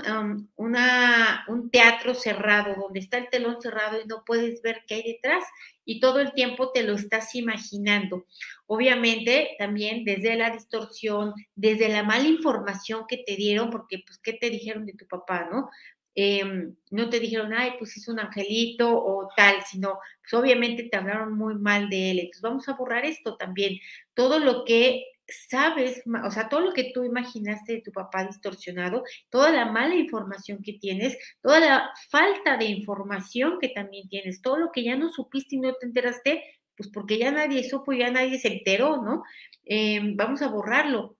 un 0.55 1.69
teatro 1.71 2.13
cerrado, 2.13 2.75
donde 2.75 2.99
está 2.99 3.17
el 3.17 3.29
telón 3.29 3.61
cerrado 3.61 3.99
y 4.01 4.07
no 4.07 4.23
puedes 4.25 4.61
ver 4.61 4.83
qué 4.87 4.95
hay 4.95 5.03
detrás 5.03 5.43
y 5.83 5.99
todo 5.99 6.19
el 6.19 6.31
tiempo 6.33 6.71
te 6.71 6.83
lo 6.83 6.93
estás 6.93 7.35
imaginando. 7.35 8.25
Obviamente 8.65 9.55
también 9.59 10.05
desde 10.05 10.35
la 10.37 10.51
distorsión, 10.51 11.33
desde 11.55 11.89
la 11.89 12.03
mala 12.03 12.27
información 12.29 13.03
que 13.09 13.17
te 13.17 13.35
dieron, 13.35 13.69
porque 13.69 14.01
pues, 14.05 14.19
¿qué 14.19 14.33
te 14.33 14.49
dijeron 14.49 14.85
de 14.85 14.93
tu 14.93 15.05
papá, 15.07 15.49
no? 15.51 15.69
Em, 16.15 16.75
no 16.89 17.09
te 17.09 17.19
dijeron, 17.19 17.53
ay, 17.53 17.73
pues 17.79 17.95
es 17.97 18.07
un 18.07 18.19
angelito 18.19 18.91
o 18.93 19.29
tal, 19.35 19.61
sino, 19.63 19.99
pues 20.21 20.33
obviamente 20.33 20.83
te 20.83 20.97
hablaron 20.97 21.37
muy 21.37 21.55
mal 21.55 21.89
de 21.89 22.11
él. 22.11 22.19
Entonces 22.19 22.41
vamos 22.41 22.67
a 22.69 22.73
borrar 22.73 23.05
esto 23.05 23.37
también. 23.37 23.79
Todo 24.13 24.39
lo 24.39 24.65
que 24.65 25.05
sabes, 25.49 26.01
o 26.25 26.31
sea, 26.31 26.49
todo 26.49 26.59
lo 26.61 26.73
que 26.73 26.91
tú 26.93 27.03
imaginaste 27.03 27.73
de 27.73 27.81
tu 27.81 27.91
papá 27.91 28.25
distorsionado, 28.25 29.03
toda 29.29 29.51
la 29.51 29.65
mala 29.65 29.95
información 29.95 30.61
que 30.63 30.73
tienes, 30.73 31.17
toda 31.41 31.59
la 31.59 31.91
falta 32.09 32.57
de 32.57 32.65
información 32.65 33.57
que 33.59 33.69
también 33.69 34.07
tienes, 34.09 34.41
todo 34.41 34.57
lo 34.57 34.71
que 34.71 34.83
ya 34.83 34.95
no 34.97 35.09
supiste 35.09 35.55
y 35.55 35.59
no 35.59 35.73
te 35.75 35.85
enteraste, 35.85 36.43
pues 36.75 36.89
porque 36.89 37.17
ya 37.17 37.31
nadie 37.31 37.67
supo, 37.69 37.93
ya 37.93 38.11
nadie 38.11 38.39
se 38.39 38.49
enteró, 38.49 39.01
¿no? 39.01 39.23
Em, 39.65 40.15
vamos 40.17 40.41
a 40.41 40.47
borrarlo. 40.47 41.17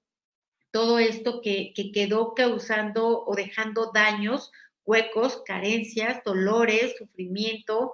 Todo 0.71 0.99
esto 0.99 1.41
que, 1.41 1.73
que 1.75 1.91
quedó 1.91 2.33
causando 2.33 3.25
o 3.25 3.35
dejando 3.35 3.91
daños 3.93 4.51
huecos, 4.91 5.41
carencias, 5.45 6.21
dolores, 6.25 6.95
sufrimiento, 6.97 7.93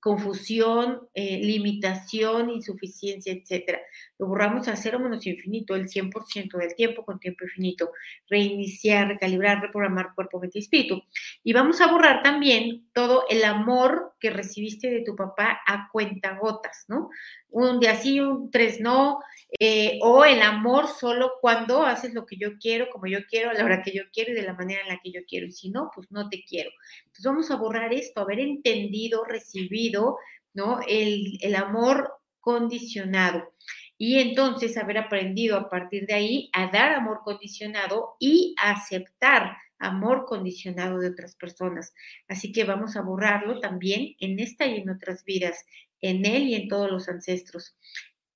confusión, 0.00 1.06
eh, 1.12 1.38
limitación, 1.42 2.48
insuficiencia, 2.48 3.34
etcétera. 3.34 3.80
Lo 4.18 4.28
borramos 4.28 4.66
a 4.66 4.76
cero 4.76 4.98
menos 4.98 5.26
infinito, 5.26 5.74
el 5.74 5.88
100% 5.88 6.56
del 6.56 6.74
tiempo 6.74 7.04
con 7.04 7.20
tiempo 7.20 7.44
infinito. 7.44 7.90
Reiniciar, 8.30 9.08
recalibrar, 9.08 9.60
reprogramar 9.60 10.14
cuerpo, 10.14 10.40
mente 10.40 10.58
y 10.58 10.62
espíritu. 10.62 11.02
Y 11.44 11.52
vamos 11.52 11.82
a 11.82 11.88
borrar 11.88 12.22
también 12.22 12.88
todo 12.94 13.24
el 13.28 13.44
amor 13.44 14.14
que 14.18 14.30
recibiste 14.30 14.88
de 14.88 15.04
tu 15.04 15.14
papá 15.14 15.60
a 15.66 15.90
cuenta 15.92 16.38
gotas, 16.38 16.86
¿no? 16.88 17.10
Un 17.50 17.78
día 17.78 17.94
sí, 17.94 18.20
un 18.20 18.50
tres 18.50 18.80
no, 18.80 19.18
eh, 19.58 19.98
o 20.02 20.24
el 20.24 20.42
amor 20.42 20.88
solo 20.88 21.32
cuando 21.40 21.82
haces 21.84 22.12
lo 22.12 22.26
que 22.26 22.36
yo 22.36 22.58
quiero, 22.58 22.90
como 22.90 23.06
yo 23.06 23.20
quiero, 23.28 23.50
a 23.50 23.54
la 23.54 23.64
hora 23.64 23.82
que 23.82 23.92
yo 23.92 24.02
quiero 24.12 24.32
y 24.32 24.34
de 24.34 24.42
la 24.42 24.52
manera 24.52 24.82
en 24.82 24.88
la 24.88 25.00
que 25.02 25.10
yo 25.10 25.20
quiero. 25.26 25.46
Y 25.46 25.52
si 25.52 25.70
no, 25.70 25.90
pues 25.94 26.10
no 26.10 26.28
te 26.28 26.44
quiero. 26.44 26.70
Entonces 27.06 27.24
vamos 27.24 27.50
a 27.50 27.56
borrar 27.56 27.92
esto, 27.92 28.20
haber 28.20 28.40
entendido, 28.40 29.24
recibido, 29.24 30.18
¿no? 30.52 30.80
El, 30.86 31.38
el 31.40 31.54
amor 31.54 32.12
condicionado. 32.40 33.54
Y 33.96 34.18
entonces 34.20 34.76
haber 34.76 34.98
aprendido 34.98 35.56
a 35.56 35.68
partir 35.70 36.06
de 36.06 36.14
ahí 36.14 36.50
a 36.52 36.70
dar 36.70 36.92
amor 36.92 37.20
condicionado 37.24 38.16
y 38.20 38.54
a 38.62 38.72
aceptar 38.72 39.56
amor 39.78 40.24
condicionado 40.26 40.98
de 40.98 41.08
otras 41.08 41.34
personas. 41.36 41.94
Así 42.28 42.52
que 42.52 42.64
vamos 42.64 42.96
a 42.96 43.02
borrarlo 43.02 43.60
también 43.60 44.14
en 44.20 44.38
esta 44.40 44.66
y 44.66 44.76
en 44.76 44.90
otras 44.90 45.24
vidas, 45.24 45.64
en 46.00 46.26
él 46.26 46.44
y 46.44 46.54
en 46.54 46.68
todos 46.68 46.90
los 46.90 47.08
ancestros 47.08 47.76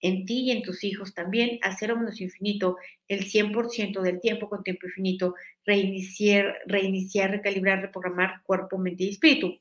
en 0.03 0.27
ti 0.27 0.41
y 0.41 0.51
en 0.51 0.63
tus 0.63 0.85
hijos 0.85 1.15
también, 1.15 1.59
hacer 1.63 1.95
menos 1.97 2.21
infinito 2.21 2.77
el 3.09 3.25
100% 3.25 4.03
del 4.03 4.21
tiempo 4.21 4.49
con 4.49 4.63
tiempo 4.63 4.87
infinito, 4.87 5.35
reiniciar, 5.65 6.59
reiniciar, 6.67 7.31
recalibrar, 7.31 7.81
reprogramar 7.81 8.43
cuerpo, 8.45 8.79
mente 8.79 9.05
y 9.05 9.11
espíritu. 9.11 9.59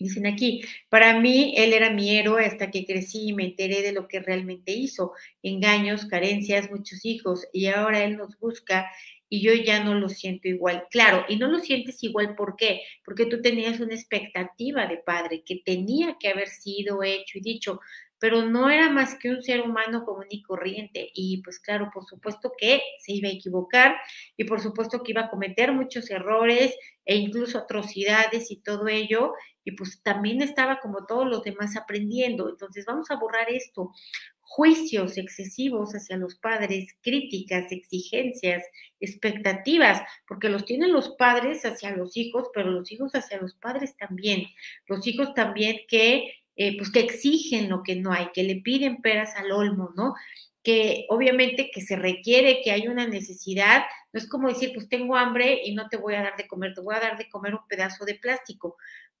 Dicen 0.00 0.26
aquí, 0.26 0.62
para 0.88 1.18
mí 1.18 1.54
él 1.56 1.72
era 1.72 1.90
mi 1.90 2.16
héroe 2.16 2.44
hasta 2.46 2.70
que 2.70 2.86
crecí 2.86 3.28
y 3.28 3.32
me 3.32 3.44
enteré 3.44 3.82
de 3.82 3.92
lo 3.92 4.06
que 4.06 4.20
realmente 4.20 4.72
hizo, 4.72 5.12
engaños, 5.42 6.06
carencias, 6.06 6.70
muchos 6.70 7.04
hijos, 7.04 7.46
y 7.52 7.66
ahora 7.66 8.04
él 8.04 8.16
nos 8.16 8.38
busca 8.38 8.86
y 9.28 9.42
yo 9.42 9.52
ya 9.52 9.82
no 9.82 9.94
lo 9.94 10.08
siento 10.08 10.48
igual. 10.48 10.84
Claro, 10.90 11.24
y 11.28 11.36
no 11.36 11.48
lo 11.48 11.58
sientes 11.58 12.02
igual, 12.04 12.34
¿por 12.36 12.56
qué? 12.56 12.82
Porque 13.04 13.26
tú 13.26 13.42
tenías 13.42 13.80
una 13.80 13.94
expectativa 13.94 14.86
de 14.86 14.98
padre 14.98 15.42
que 15.44 15.60
tenía 15.64 16.16
que 16.18 16.28
haber 16.28 16.48
sido 16.48 17.02
hecho 17.02 17.38
y 17.38 17.42
dicho, 17.42 17.80
pero 18.20 18.44
no 18.44 18.68
era 18.70 18.90
más 18.90 19.16
que 19.18 19.30
un 19.30 19.42
ser 19.42 19.60
humano 19.60 20.04
común 20.04 20.26
y 20.30 20.42
corriente. 20.42 21.10
Y 21.14 21.42
pues 21.42 21.60
claro, 21.60 21.90
por 21.92 22.04
supuesto 22.04 22.52
que 22.58 22.82
se 23.00 23.12
iba 23.12 23.28
a 23.28 23.32
equivocar 23.32 23.96
y 24.36 24.44
por 24.44 24.60
supuesto 24.60 25.02
que 25.02 25.12
iba 25.12 25.22
a 25.22 25.30
cometer 25.30 25.72
muchos 25.72 26.10
errores 26.10 26.74
e 27.04 27.16
incluso 27.16 27.58
atrocidades 27.58 28.50
y 28.50 28.56
todo 28.60 28.88
ello. 28.88 29.32
Y 29.64 29.72
pues 29.72 30.02
también 30.02 30.42
estaba 30.42 30.80
como 30.80 31.06
todos 31.06 31.26
los 31.26 31.42
demás 31.42 31.76
aprendiendo. 31.76 32.48
Entonces 32.48 32.84
vamos 32.86 33.10
a 33.10 33.16
borrar 33.16 33.50
esto. 33.50 33.92
Juicios 34.40 35.18
excesivos 35.18 35.92
hacia 35.92 36.16
los 36.16 36.36
padres, 36.36 36.96
críticas, 37.02 37.70
exigencias, 37.70 38.64
expectativas, 38.98 40.00
porque 40.26 40.48
los 40.48 40.64
tienen 40.64 40.92
los 40.92 41.10
padres 41.10 41.64
hacia 41.66 41.94
los 41.94 42.16
hijos, 42.16 42.46
pero 42.54 42.70
los 42.70 42.90
hijos 42.90 43.12
hacia 43.12 43.38
los 43.40 43.54
padres 43.54 43.94
también. 43.98 44.46
Los 44.86 45.06
hijos 45.06 45.34
también 45.34 45.80
que 45.86 46.32
eh, 46.58 46.76
pues 46.76 46.90
que 46.90 47.00
exigen 47.00 47.70
lo 47.70 47.82
que 47.84 47.96
no 47.96 48.12
hay, 48.12 48.28
que 48.34 48.42
le 48.42 48.56
piden 48.56 49.00
peras 49.00 49.36
al 49.36 49.52
olmo, 49.52 49.92
¿no? 49.96 50.14
Que 50.64 51.06
obviamente 51.08 51.70
que 51.72 51.80
se 51.80 51.96
requiere, 51.96 52.62
que 52.62 52.72
hay 52.72 52.88
una 52.88 53.06
necesidad, 53.06 53.84
no 54.12 54.18
es 54.20 54.28
como 54.28 54.48
decir, 54.48 54.72
pues 54.74 54.88
tengo 54.88 55.16
hambre 55.16 55.60
y 55.64 55.74
no 55.74 55.88
te 55.88 55.96
voy 55.96 56.14
a 56.16 56.22
dar 56.22 56.36
de 56.36 56.48
comer, 56.48 56.74
te 56.74 56.80
voy 56.82 56.96
a 56.96 57.00
dar 57.00 57.16
de 57.16 57.28
comer 57.30 57.54
un 57.54 57.66
pedazo 57.68 58.04
de 58.04 58.16
plástico. 58.16 58.76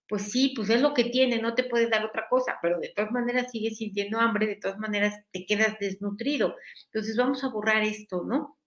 Pues 0.08 0.22
sí, 0.32 0.52
pues 0.56 0.70
es 0.70 0.80
lo 0.80 0.94
que 0.94 1.04
tiene, 1.04 1.40
no 1.40 1.54
te 1.54 1.64
puede 1.64 1.88
dar 1.88 2.04
otra 2.04 2.26
cosa, 2.28 2.58
pero 2.62 2.80
de 2.80 2.92
todas 2.96 3.12
maneras 3.12 3.52
sigues 3.52 3.76
sintiendo 3.78 4.18
hambre, 4.18 4.46
de 4.46 4.56
todas 4.56 4.78
maneras 4.78 5.14
te 5.32 5.46
quedas 5.46 5.78
desnutrido. 5.78 6.56
Entonces 6.86 7.16
vamos 7.16 7.44
a 7.44 7.50
borrar 7.50 7.84
esto, 7.84 8.24
¿no? 8.24 8.57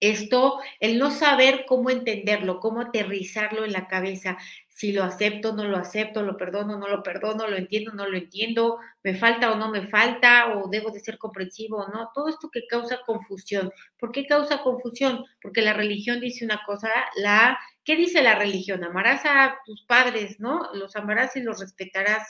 Esto, 0.00 0.60
el 0.80 0.98
no 0.98 1.10
saber 1.10 1.64
cómo 1.66 1.88
entenderlo, 1.90 2.60
cómo 2.60 2.80
aterrizarlo 2.80 3.64
en 3.64 3.72
la 3.72 3.86
cabeza, 3.88 4.36
si 4.68 4.92
lo 4.92 5.04
acepto, 5.04 5.54
no 5.54 5.64
lo 5.64 5.76
acepto, 5.76 6.22
lo 6.22 6.36
perdono, 6.36 6.76
no 6.78 6.88
lo 6.88 7.02
perdono, 7.02 7.46
lo 7.46 7.56
entiendo, 7.56 7.92
no 7.92 8.08
lo 8.08 8.16
entiendo, 8.18 8.78
me 9.04 9.14
falta 9.14 9.52
o 9.52 9.56
no 9.56 9.70
me 9.70 9.86
falta, 9.86 10.52
o 10.56 10.68
debo 10.68 10.90
de 10.90 10.98
ser 10.98 11.16
comprensivo 11.16 11.78
o 11.78 11.88
no, 11.88 12.10
todo 12.12 12.28
esto 12.28 12.50
que 12.50 12.66
causa 12.68 12.98
confusión. 13.06 13.70
¿Por 13.96 14.10
qué 14.10 14.26
causa 14.26 14.62
confusión? 14.62 15.24
Porque 15.40 15.62
la 15.62 15.74
religión 15.74 16.20
dice 16.20 16.44
una 16.44 16.60
cosa, 16.66 16.90
la, 17.16 17.56
¿qué 17.84 17.94
dice 17.94 18.20
la 18.20 18.34
religión? 18.34 18.82
Amarás 18.82 19.24
a 19.24 19.58
tus 19.64 19.84
padres, 19.86 20.40
¿no? 20.40 20.68
Los 20.74 20.96
amarás 20.96 21.36
y 21.36 21.42
los 21.42 21.60
respetarás. 21.60 22.26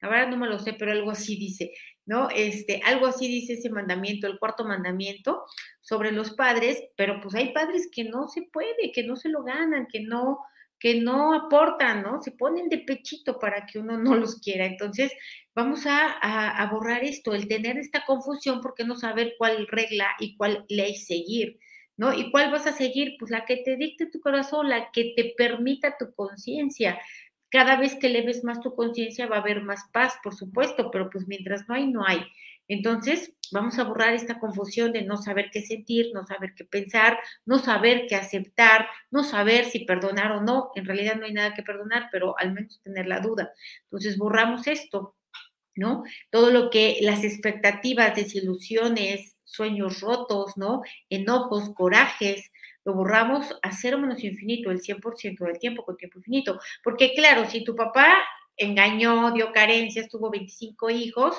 La 0.00 0.08
verdad 0.08 0.28
no 0.28 0.36
me 0.36 0.46
lo 0.46 0.60
sé, 0.60 0.74
pero 0.74 0.92
algo 0.92 1.10
así 1.10 1.36
dice, 1.36 1.72
¿no? 2.08 2.30
Este, 2.30 2.80
algo 2.86 3.06
así 3.06 3.28
dice 3.28 3.52
ese 3.52 3.68
mandamiento, 3.68 4.26
el 4.26 4.38
cuarto 4.38 4.64
mandamiento 4.64 5.44
sobre 5.82 6.10
los 6.10 6.32
padres, 6.32 6.82
pero 6.96 7.20
pues 7.20 7.34
hay 7.34 7.52
padres 7.52 7.86
que 7.92 8.04
no 8.04 8.28
se 8.28 8.42
puede, 8.50 8.92
que 8.94 9.04
no 9.04 9.14
se 9.14 9.28
lo 9.28 9.44
ganan, 9.44 9.86
que 9.92 10.00
no, 10.00 10.38
que 10.80 11.02
no 11.02 11.34
aportan, 11.34 12.02
¿no? 12.02 12.22
Se 12.22 12.30
ponen 12.30 12.70
de 12.70 12.78
pechito 12.78 13.38
para 13.38 13.66
que 13.66 13.78
uno 13.78 13.98
no 13.98 14.14
los 14.14 14.40
quiera. 14.40 14.64
Entonces, 14.64 15.12
vamos 15.54 15.84
a, 15.84 16.66
borrar 16.72 17.04
esto, 17.04 17.34
el 17.34 17.46
tener 17.46 17.76
esta 17.76 18.02
confusión 18.06 18.62
porque 18.62 18.84
no 18.84 18.96
saber 18.96 19.34
cuál 19.36 19.66
regla 19.66 20.06
y 20.18 20.34
cuál 20.34 20.64
ley 20.70 20.96
seguir, 20.96 21.58
¿no? 21.98 22.14
¿Y 22.14 22.30
cuál 22.30 22.50
vas 22.50 22.66
a 22.66 22.72
seguir? 22.72 23.16
Pues 23.18 23.30
la 23.30 23.44
que 23.44 23.58
te 23.58 23.76
dicte 23.76 24.06
tu 24.06 24.18
corazón, 24.20 24.70
la 24.70 24.90
que 24.92 25.12
te 25.14 25.34
permita 25.36 25.96
tu 25.98 26.14
conciencia. 26.14 26.98
Cada 27.50 27.76
vez 27.76 27.94
que 27.94 28.08
leves 28.08 28.44
más 28.44 28.60
tu 28.60 28.74
conciencia 28.74 29.26
va 29.26 29.36
a 29.36 29.40
haber 29.40 29.62
más 29.62 29.80
paz, 29.92 30.14
por 30.22 30.34
supuesto, 30.34 30.90
pero 30.90 31.10
pues 31.10 31.26
mientras 31.26 31.68
no 31.68 31.74
hay, 31.74 31.86
no 31.86 32.04
hay. 32.06 32.22
Entonces, 32.68 33.32
vamos 33.50 33.78
a 33.78 33.84
borrar 33.84 34.12
esta 34.12 34.38
confusión 34.38 34.92
de 34.92 35.02
no 35.02 35.16
saber 35.16 35.50
qué 35.50 35.62
sentir, 35.62 36.10
no 36.12 36.24
saber 36.24 36.52
qué 36.54 36.64
pensar, 36.64 37.18
no 37.46 37.58
saber 37.58 38.06
qué 38.06 38.16
aceptar, 38.16 38.86
no 39.10 39.24
saber 39.24 39.64
si 39.64 39.86
perdonar 39.86 40.32
o 40.32 40.42
no. 40.42 40.70
En 40.74 40.84
realidad 40.84 41.16
no 41.16 41.24
hay 41.24 41.32
nada 41.32 41.54
que 41.54 41.62
perdonar, 41.62 42.08
pero 42.12 42.38
al 42.38 42.52
menos 42.52 42.80
tener 42.82 43.06
la 43.06 43.20
duda. 43.20 43.52
Entonces, 43.84 44.18
borramos 44.18 44.66
esto, 44.66 45.16
¿no? 45.74 46.04
Todo 46.30 46.50
lo 46.50 46.68
que 46.68 46.98
las 47.00 47.24
expectativas, 47.24 48.14
desilusiones, 48.14 49.36
sueños 49.44 50.00
rotos, 50.00 50.56
¿no? 50.56 50.82
Enojos, 51.08 51.70
corajes, 51.74 52.50
lo 52.88 52.94
borramos 52.94 53.54
a 53.60 53.70
cero 53.70 53.98
menos 53.98 54.24
infinito, 54.24 54.70
el 54.70 54.80
100% 54.80 55.44
del 55.44 55.58
tiempo 55.58 55.84
con 55.84 55.98
tiempo 55.98 56.18
infinito. 56.20 56.58
Porque 56.82 57.12
claro, 57.14 57.44
si 57.44 57.62
tu 57.62 57.76
papá 57.76 58.14
engañó, 58.56 59.30
dio 59.32 59.52
carencias, 59.52 60.08
tuvo 60.08 60.30
25 60.30 60.88
hijos, 60.88 61.38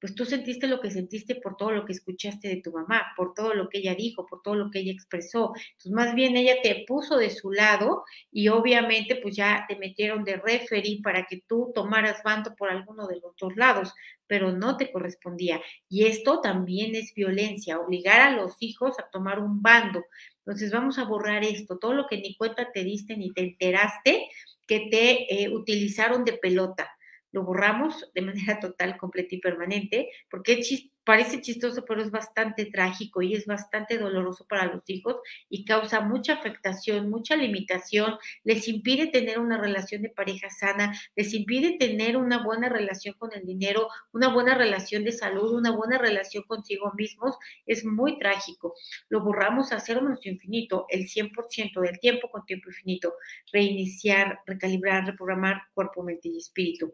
pues 0.00 0.14
tú 0.14 0.24
sentiste 0.24 0.66
lo 0.66 0.80
que 0.80 0.90
sentiste 0.90 1.34
por 1.34 1.56
todo 1.56 1.72
lo 1.72 1.84
que 1.84 1.92
escuchaste 1.92 2.48
de 2.48 2.62
tu 2.62 2.72
mamá, 2.72 3.12
por 3.14 3.34
todo 3.34 3.52
lo 3.52 3.68
que 3.68 3.78
ella 3.78 3.94
dijo, 3.94 4.26
por 4.26 4.40
todo 4.40 4.54
lo 4.54 4.70
que 4.70 4.78
ella 4.78 4.92
expresó. 4.92 5.52
Entonces, 5.72 5.92
más 5.92 6.14
bien 6.14 6.34
ella 6.36 6.54
te 6.62 6.84
puso 6.86 7.18
de 7.18 7.28
su 7.28 7.50
lado 7.50 8.04
y 8.30 8.48
obviamente 8.48 9.16
pues 9.16 9.36
ya 9.36 9.66
te 9.68 9.76
metieron 9.76 10.24
de 10.24 10.36
referee 10.36 11.00
para 11.02 11.26
que 11.26 11.42
tú 11.46 11.72
tomaras 11.74 12.22
bando 12.24 12.54
por 12.54 12.70
alguno 12.70 13.06
de 13.06 13.20
los 13.20 13.36
dos 13.38 13.54
lados, 13.56 13.92
pero 14.26 14.52
no 14.52 14.76
te 14.76 14.90
correspondía. 14.90 15.60
Y 15.88 16.06
esto 16.06 16.40
también 16.40 16.94
es 16.94 17.12
violencia, 17.14 17.78
obligar 17.78 18.20
a 18.20 18.30
los 18.30 18.56
hijos 18.60 18.98
a 18.98 19.10
tomar 19.10 19.40
un 19.40 19.60
bando. 19.60 20.04
Entonces, 20.46 20.70
vamos 20.70 20.98
a 20.98 21.04
borrar 21.04 21.42
esto, 21.42 21.78
todo 21.78 21.92
lo 21.92 22.06
que 22.06 22.18
ni 22.18 22.36
cuenta 22.36 22.70
te 22.72 22.84
diste 22.84 23.16
ni 23.16 23.32
te 23.32 23.40
enteraste 23.40 24.28
que 24.66 24.88
te 24.90 25.42
eh, 25.42 25.48
utilizaron 25.48 26.24
de 26.24 26.34
pelota. 26.34 26.88
Lo 27.32 27.44
borramos 27.44 28.10
de 28.14 28.22
manera 28.22 28.60
total, 28.60 28.96
completa 28.96 29.34
y 29.34 29.40
permanente, 29.40 30.08
porque 30.30 30.62
parece 31.06 31.40
chistoso, 31.40 31.84
pero 31.86 32.02
es 32.02 32.10
bastante 32.10 32.66
trágico 32.66 33.22
y 33.22 33.34
es 33.34 33.46
bastante 33.46 33.96
doloroso 33.96 34.44
para 34.46 34.66
los 34.66 34.82
hijos 34.90 35.16
y 35.48 35.64
causa 35.64 36.00
mucha 36.00 36.34
afectación, 36.34 37.08
mucha 37.08 37.36
limitación, 37.36 38.18
les 38.42 38.66
impide 38.68 39.06
tener 39.06 39.38
una 39.38 39.56
relación 39.56 40.02
de 40.02 40.10
pareja 40.10 40.50
sana, 40.50 40.92
les 41.14 41.32
impide 41.32 41.78
tener 41.78 42.16
una 42.16 42.42
buena 42.44 42.68
relación 42.68 43.14
con 43.18 43.32
el 43.32 43.46
dinero, 43.46 43.88
una 44.12 44.28
buena 44.28 44.54
relación 44.56 45.04
de 45.04 45.12
salud, 45.12 45.54
una 45.54 45.70
buena 45.70 45.96
relación 45.96 46.42
consigo 46.42 46.92
mismos, 46.96 47.36
es 47.66 47.84
muy 47.84 48.18
trágico. 48.18 48.74
Lo 49.08 49.22
borramos 49.22 49.70
a 49.72 49.78
cero 49.78 50.02
menos 50.02 50.26
infinito, 50.26 50.86
el 50.88 51.08
100% 51.08 51.80
del 51.82 52.00
tiempo 52.00 52.28
con 52.30 52.44
tiempo 52.44 52.68
infinito, 52.68 53.14
reiniciar, 53.52 54.40
recalibrar, 54.44 55.06
reprogramar 55.06 55.62
cuerpo, 55.72 56.02
mente 56.02 56.28
y 56.28 56.38
espíritu. 56.38 56.92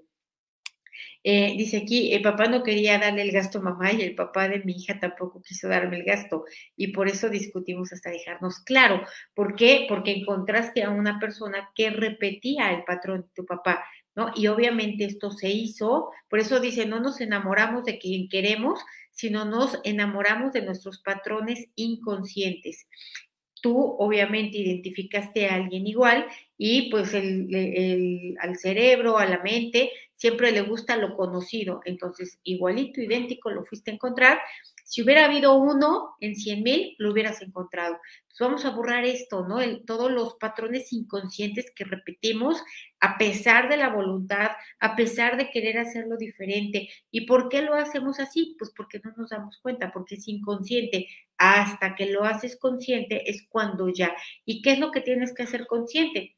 Eh, 1.25 1.55
dice 1.57 1.79
aquí, 1.79 2.13
el 2.13 2.23
papá 2.23 2.47
no 2.47 2.63
quería 2.63 2.99
darle 2.99 3.23
el 3.23 3.31
gasto 3.31 3.59
a 3.59 3.63
mamá 3.63 3.93
y 3.93 4.03
el 4.03 4.15
papá 4.15 4.49
de 4.49 4.61
mi 4.65 4.73
hija 4.73 4.99
tampoco 4.99 5.41
quiso 5.43 5.69
darme 5.69 5.99
el 5.99 6.05
gasto 6.05 6.45
y 6.77 6.89
por 6.89 7.09
eso 7.09 7.29
discutimos 7.29 7.93
hasta 7.93 8.11
dejarnos 8.11 8.61
claro. 8.61 9.03
¿Por 9.35 9.55
qué? 9.55 9.87
Porque 9.89 10.13
encontraste 10.13 10.83
a 10.83 10.91
una 10.91 11.21
persona 11.21 11.71
que 11.75 11.91
repetía 11.91 12.73
el 12.73 12.85
patrón 12.85 13.23
de 13.23 13.29
tu 13.35 13.47
papá, 13.47 13.85
¿no? 14.17 14.33
Y 14.35 14.49
obviamente 14.49 15.05
esto 15.05 15.31
se 15.31 15.51
hizo, 15.51 16.11
por 16.29 16.41
eso 16.41 16.61
dice, 16.61 16.87
no 16.87 17.01
nos 17.01 17.21
enamoramos 17.21 17.85
de 17.85 17.99
quien 17.99 18.29
queremos, 18.29 18.81
sino 19.13 19.45
nos 19.45 19.79
enamoramos 19.85 20.53
de 20.53 20.63
nuestros 20.63 21.01
patrones 21.01 21.69
inconscientes 21.77 22.89
tú 23.63 23.97
obviamente 23.99 24.59
identificaste 24.59 25.49
a 25.49 25.55
alguien 25.55 25.87
igual 25.87 26.27
y 26.59 26.91
pues 26.91 27.15
el, 27.15 28.37
al 28.41 28.57
cerebro, 28.59 29.19
a 29.19 29.27
la 29.27 29.43
mente, 29.43 29.91
siempre 30.15 30.53
le 30.53 30.61
gusta 30.61 30.97
lo 30.97 31.17
conocido. 31.17 31.81
Entonces, 31.87 32.39
igualito, 32.45 33.01
idéntico, 33.01 33.51
lo 33.51 33.65
fuiste 33.65 33.91
a 33.91 33.95
encontrar. 33.95 34.39
Si 34.93 35.01
hubiera 35.01 35.25
habido 35.25 35.55
uno 35.55 36.17
en 36.21 36.37
100 36.37 36.63
mil, 36.63 36.97
lo 36.99 37.13
hubieras 37.13 37.41
encontrado. 37.41 37.99
Entonces, 38.25 38.41
vamos 38.41 38.65
a 38.67 38.77
borrar 38.77 39.07
esto, 39.07 39.49
¿no? 39.49 39.57
todos 39.87 40.11
los 40.11 40.35
patrones 40.35 40.93
inconscientes 40.93 41.73
que 41.75 41.85
repetimos 41.85 42.63
a 43.01 43.17
pesar 43.17 43.71
de 43.71 43.79
la 43.79 43.89
voluntad, 43.89 44.51
a 44.81 44.95
pesar 44.95 45.39
de 45.39 45.49
querer 45.49 45.79
hacerlo 45.79 46.19
diferente. 46.19 46.91
¿Y 47.11 47.25
por 47.25 47.49
qué 47.49 47.63
lo 47.63 47.73
hacemos 47.73 48.21
así? 48.21 48.55
Pues 48.59 48.71
porque 48.77 49.01
no 49.03 49.15
nos 49.17 49.31
damos 49.31 49.59
cuenta, 49.63 49.91
porque 49.93 50.17
es 50.17 50.29
inconsciente. 50.29 51.09
Hasta 51.39 51.95
que 51.95 52.05
lo 52.11 52.25
haces 52.25 52.59
consciente 52.59 53.31
es 53.31 53.47
cuando 53.49 53.89
ya. 53.89 54.15
¿Y 54.45 54.61
qué 54.61 54.73
es 54.73 54.79
lo 54.79 54.91
que 54.91 55.01
tienes 55.01 55.33
que 55.33 55.45
hacer 55.45 55.67
consciente? 55.67 56.37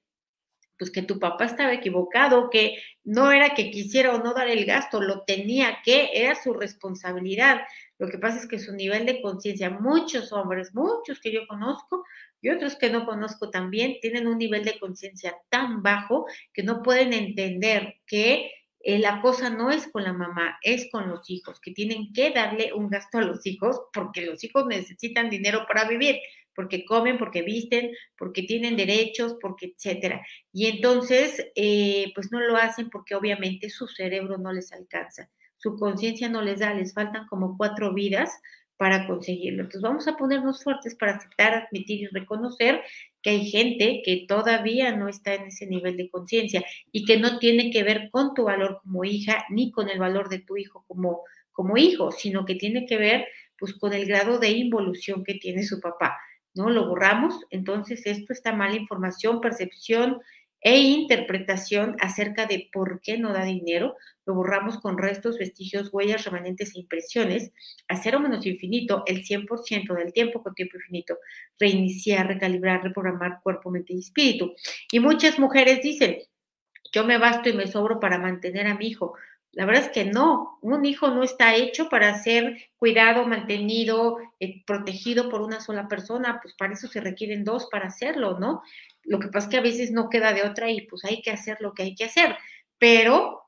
pues 0.78 0.90
que 0.90 1.02
tu 1.02 1.18
papá 1.18 1.44
estaba 1.44 1.72
equivocado, 1.72 2.50
que 2.50 2.76
no 3.04 3.30
era 3.30 3.54
que 3.54 3.70
quisiera 3.70 4.14
o 4.14 4.22
no 4.22 4.34
dar 4.34 4.48
el 4.48 4.64
gasto, 4.64 5.00
lo 5.00 5.22
tenía 5.22 5.78
que, 5.84 6.10
era 6.14 6.34
su 6.34 6.52
responsabilidad. 6.52 7.60
Lo 7.98 8.08
que 8.08 8.18
pasa 8.18 8.38
es 8.38 8.48
que 8.48 8.58
su 8.58 8.74
nivel 8.74 9.06
de 9.06 9.22
conciencia, 9.22 9.70
muchos 9.70 10.32
hombres, 10.32 10.74
muchos 10.74 11.20
que 11.20 11.32
yo 11.32 11.46
conozco 11.46 12.04
y 12.40 12.50
otros 12.50 12.76
que 12.76 12.90
no 12.90 13.06
conozco 13.06 13.50
también, 13.50 13.96
tienen 14.00 14.26
un 14.26 14.38
nivel 14.38 14.64
de 14.64 14.78
conciencia 14.78 15.34
tan 15.48 15.82
bajo 15.82 16.26
que 16.52 16.62
no 16.62 16.82
pueden 16.82 17.12
entender 17.12 18.00
que 18.06 18.50
eh, 18.80 18.98
la 18.98 19.22
cosa 19.22 19.48
no 19.48 19.70
es 19.70 19.86
con 19.88 20.04
la 20.04 20.12
mamá, 20.12 20.58
es 20.62 20.90
con 20.90 21.08
los 21.08 21.30
hijos, 21.30 21.58
que 21.58 21.70
tienen 21.70 22.12
que 22.12 22.30
darle 22.32 22.72
un 22.74 22.90
gasto 22.90 23.16
a 23.18 23.22
los 23.22 23.46
hijos 23.46 23.80
porque 23.94 24.20
los 24.20 24.44
hijos 24.44 24.66
necesitan 24.66 25.30
dinero 25.30 25.64
para 25.66 25.88
vivir, 25.88 26.18
porque 26.54 26.84
comen, 26.84 27.16
porque 27.16 27.40
visten, 27.40 27.92
porque 28.18 28.42
tienen 28.42 28.76
derechos, 28.76 29.36
porque 29.40 29.72
etcétera. 29.74 30.20
Y 30.52 30.66
entonces, 30.66 31.46
eh, 31.54 32.12
pues 32.14 32.30
no 32.30 32.40
lo 32.40 32.56
hacen 32.56 32.90
porque 32.90 33.14
obviamente 33.14 33.70
su 33.70 33.88
cerebro 33.88 34.36
no 34.36 34.52
les 34.52 34.70
alcanza, 34.72 35.30
su 35.64 35.78
conciencia 35.78 36.28
no 36.28 36.42
les 36.42 36.58
da, 36.58 36.74
les 36.74 36.92
faltan 36.92 37.26
como 37.26 37.56
cuatro 37.56 37.94
vidas 37.94 38.30
para 38.76 39.06
conseguirlo. 39.06 39.62
Entonces 39.62 39.80
vamos 39.80 40.06
a 40.06 40.18
ponernos 40.18 40.62
fuertes 40.62 40.94
para 40.94 41.12
aceptar, 41.12 41.54
admitir 41.54 42.02
y 42.02 42.06
reconocer 42.08 42.82
que 43.22 43.30
hay 43.30 43.46
gente 43.46 44.02
que 44.04 44.26
todavía 44.28 44.94
no 44.94 45.08
está 45.08 45.32
en 45.32 45.44
ese 45.44 45.66
nivel 45.66 45.96
de 45.96 46.10
conciencia 46.10 46.62
y 46.92 47.06
que 47.06 47.18
no 47.18 47.38
tiene 47.38 47.70
que 47.70 47.82
ver 47.82 48.10
con 48.10 48.34
tu 48.34 48.44
valor 48.44 48.80
como 48.82 49.04
hija 49.04 49.46
ni 49.48 49.72
con 49.72 49.88
el 49.88 49.98
valor 49.98 50.28
de 50.28 50.40
tu 50.40 50.58
hijo 50.58 50.84
como, 50.86 51.22
como 51.50 51.78
hijo, 51.78 52.12
sino 52.12 52.44
que 52.44 52.56
tiene 52.56 52.84
que 52.84 52.98
ver 52.98 53.26
pues 53.58 53.72
con 53.72 53.94
el 53.94 54.04
grado 54.04 54.38
de 54.38 54.50
involución 54.50 55.24
que 55.24 55.34
tiene 55.34 55.62
su 55.62 55.80
papá. 55.80 56.18
¿No? 56.52 56.68
Lo 56.68 56.88
borramos, 56.88 57.40
entonces 57.50 58.02
esto 58.04 58.34
está 58.34 58.52
mala 58.52 58.76
información, 58.76 59.40
percepción, 59.40 60.20
e 60.64 60.78
interpretación 60.80 61.94
acerca 62.00 62.46
de 62.46 62.70
por 62.72 63.00
qué 63.02 63.18
no 63.18 63.34
da 63.34 63.44
dinero, 63.44 63.96
lo 64.24 64.34
borramos 64.34 64.80
con 64.80 64.96
restos, 64.96 65.36
vestigios, 65.36 65.90
huellas, 65.92 66.24
remanentes 66.24 66.74
e 66.74 66.80
impresiones, 66.80 67.52
a 67.86 67.96
cero 67.96 68.18
menos 68.18 68.46
infinito, 68.46 69.02
el 69.06 69.24
100% 69.24 69.94
del 69.94 70.14
tiempo 70.14 70.42
con 70.42 70.54
tiempo 70.54 70.78
infinito, 70.78 71.18
reiniciar, 71.60 72.26
recalibrar, 72.26 72.82
reprogramar 72.82 73.40
cuerpo, 73.42 73.70
mente 73.70 73.92
y 73.92 73.98
espíritu. 73.98 74.54
Y 74.90 75.00
muchas 75.00 75.38
mujeres 75.38 75.82
dicen, 75.82 76.16
yo 76.92 77.04
me 77.04 77.18
basto 77.18 77.50
y 77.50 77.52
me 77.52 77.66
sobro 77.66 78.00
para 78.00 78.18
mantener 78.18 78.66
a 78.66 78.74
mi 78.74 78.86
hijo. 78.88 79.14
La 79.54 79.66
verdad 79.66 79.84
es 79.84 79.90
que 79.90 80.04
no, 80.04 80.58
un 80.62 80.84
hijo 80.84 81.08
no 81.08 81.22
está 81.22 81.54
hecho 81.54 81.88
para 81.88 82.20
ser 82.22 82.56
cuidado, 82.76 83.26
mantenido, 83.26 84.18
eh, 84.40 84.64
protegido 84.66 85.28
por 85.28 85.42
una 85.42 85.60
sola 85.60 85.86
persona, 85.88 86.40
pues 86.42 86.54
para 86.54 86.72
eso 86.74 86.88
se 86.88 87.00
requieren 87.00 87.44
dos 87.44 87.68
para 87.70 87.86
hacerlo, 87.86 88.38
¿no? 88.38 88.62
Lo 89.04 89.20
que 89.20 89.28
pasa 89.28 89.46
es 89.46 89.50
que 89.50 89.56
a 89.58 89.62
veces 89.62 89.92
no 89.92 90.08
queda 90.10 90.32
de 90.32 90.42
otra 90.42 90.70
y 90.70 90.82
pues 90.86 91.04
hay 91.04 91.22
que 91.22 91.30
hacer 91.30 91.58
lo 91.60 91.72
que 91.72 91.84
hay 91.84 91.94
que 91.94 92.04
hacer, 92.04 92.36
pero 92.78 93.42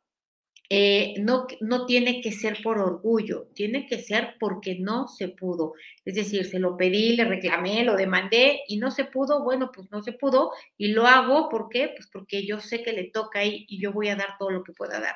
eh, 0.68 1.14
no, 1.18 1.46
no 1.60 1.86
tiene 1.86 2.20
que 2.20 2.32
ser 2.32 2.58
por 2.62 2.78
orgullo, 2.78 3.48
tiene 3.54 3.86
que 3.86 3.98
ser 4.00 4.34
porque 4.38 4.76
no 4.78 5.08
se 5.08 5.28
pudo. 5.28 5.74
Es 6.04 6.14
decir, 6.14 6.44
se 6.46 6.58
lo 6.60 6.76
pedí, 6.76 7.16
le 7.16 7.24
reclamé, 7.24 7.84
lo 7.84 7.96
demandé 7.96 8.62
y 8.68 8.78
no 8.78 8.90
se 8.90 9.04
pudo, 9.04 9.42
bueno, 9.42 9.70
pues 9.74 9.90
no 9.90 10.02
se 10.02 10.12
pudo 10.12 10.52
y 10.76 10.88
lo 10.88 11.06
hago, 11.06 11.48
¿por 11.48 11.68
qué? 11.68 11.92
Pues 11.96 12.08
porque 12.12 12.46
yo 12.46 12.60
sé 12.60 12.82
que 12.82 12.92
le 12.92 13.10
toca 13.10 13.44
y, 13.44 13.64
y 13.68 13.80
yo 13.80 13.92
voy 13.92 14.08
a 14.08 14.16
dar 14.16 14.36
todo 14.38 14.50
lo 14.50 14.62
que 14.64 14.72
pueda 14.72 15.00
dar 15.00 15.14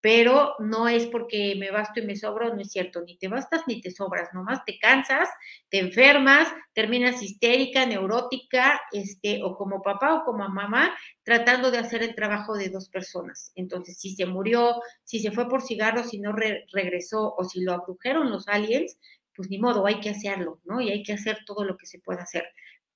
pero 0.00 0.54
no 0.58 0.88
es 0.88 1.06
porque 1.06 1.54
me 1.58 1.70
basto 1.70 2.00
y 2.00 2.06
me 2.06 2.16
sobro, 2.16 2.54
no 2.54 2.60
es 2.60 2.72
cierto, 2.72 3.02
ni 3.02 3.18
te 3.18 3.28
bastas 3.28 3.62
ni 3.66 3.80
te 3.80 3.90
sobras, 3.90 4.30
nomás 4.32 4.64
te 4.64 4.78
cansas, 4.78 5.28
te 5.68 5.78
enfermas, 5.78 6.48
terminas 6.72 7.22
histérica, 7.22 7.84
neurótica, 7.84 8.80
este, 8.92 9.42
o 9.44 9.56
como 9.56 9.82
papá 9.82 10.14
o 10.14 10.24
como 10.24 10.48
mamá, 10.48 10.94
tratando 11.22 11.70
de 11.70 11.78
hacer 11.78 12.02
el 12.02 12.14
trabajo 12.14 12.54
de 12.54 12.70
dos 12.70 12.88
personas. 12.88 13.52
Entonces, 13.54 13.98
si 13.98 14.14
se 14.14 14.26
murió, 14.26 14.80
si 15.04 15.20
se 15.20 15.30
fue 15.32 15.48
por 15.48 15.62
cigarros, 15.62 16.10
si 16.10 16.18
no 16.18 16.32
regresó 16.32 17.34
o 17.36 17.44
si 17.44 17.60
lo 17.60 17.72
abdujeron 17.72 18.30
los 18.30 18.48
aliens, 18.48 18.98
pues 19.36 19.50
ni 19.50 19.58
modo, 19.58 19.86
hay 19.86 20.00
que 20.00 20.10
hacerlo, 20.10 20.60
¿no? 20.64 20.80
Y 20.80 20.90
hay 20.90 21.02
que 21.02 21.12
hacer 21.12 21.38
todo 21.46 21.64
lo 21.64 21.76
que 21.76 21.86
se 21.86 21.98
pueda 21.98 22.22
hacer. 22.22 22.44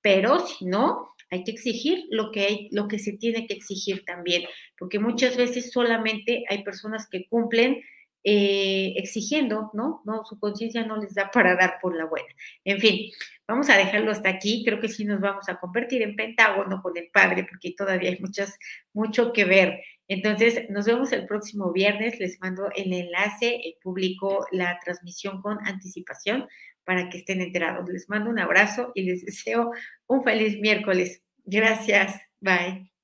Pero 0.01 0.45
si 0.45 0.65
no, 0.65 1.14
hay 1.31 1.43
que 1.43 1.51
exigir 1.51 2.05
lo 2.09 2.31
que, 2.31 2.41
hay, 2.41 2.69
lo 2.71 2.87
que 2.87 2.99
se 2.99 3.13
tiene 3.13 3.47
que 3.47 3.53
exigir 3.53 4.05
también, 4.05 4.43
porque 4.77 4.99
muchas 4.99 5.37
veces 5.37 5.71
solamente 5.71 6.43
hay 6.49 6.63
personas 6.63 7.07
que 7.09 7.27
cumplen 7.27 7.81
eh, 8.27 8.93
exigiendo, 8.97 9.69
¿no? 9.75 10.01
No, 10.03 10.23
su 10.25 10.39
conciencia 10.39 10.83
no 10.83 10.97
les 10.97 11.13
da 11.13 11.29
para 11.29 11.55
dar 11.55 11.75
por 11.79 11.95
la 11.95 12.05
buena. 12.05 12.27
En 12.63 12.79
fin, 12.79 13.11
vamos 13.47 13.69
a 13.69 13.77
dejarlo 13.77 14.09
hasta 14.09 14.29
aquí. 14.29 14.63
Creo 14.65 14.79
que 14.79 14.89
sí 14.89 15.05
nos 15.05 15.21
vamos 15.21 15.47
a 15.47 15.59
convertir 15.59 16.01
en 16.01 16.15
pentágono 16.15 16.81
con 16.81 16.97
el 16.97 17.09
padre, 17.13 17.45
porque 17.47 17.75
todavía 17.77 18.09
hay 18.09 18.17
muchas, 18.19 18.57
mucho 18.93 19.31
que 19.31 19.45
ver. 19.45 19.79
Entonces, 20.07 20.67
nos 20.71 20.87
vemos 20.87 21.11
el 21.11 21.27
próximo 21.27 21.71
viernes. 21.71 22.19
Les 22.19 22.39
mando 22.41 22.71
el 22.75 22.93
enlace, 22.93 23.61
el 23.63 23.75
publico 23.83 24.47
la 24.51 24.79
transmisión 24.83 25.39
con 25.43 25.59
anticipación 25.67 26.47
para 26.85 27.09
que 27.09 27.19
estén 27.19 27.41
enterados. 27.41 27.89
Les 27.89 28.09
mando 28.09 28.29
un 28.29 28.39
abrazo 28.39 28.91
y 28.95 29.03
les 29.03 29.25
deseo 29.25 29.71
un 30.07 30.23
feliz 30.23 30.59
miércoles. 30.59 31.21
Gracias. 31.45 32.21
Bye. 32.39 32.94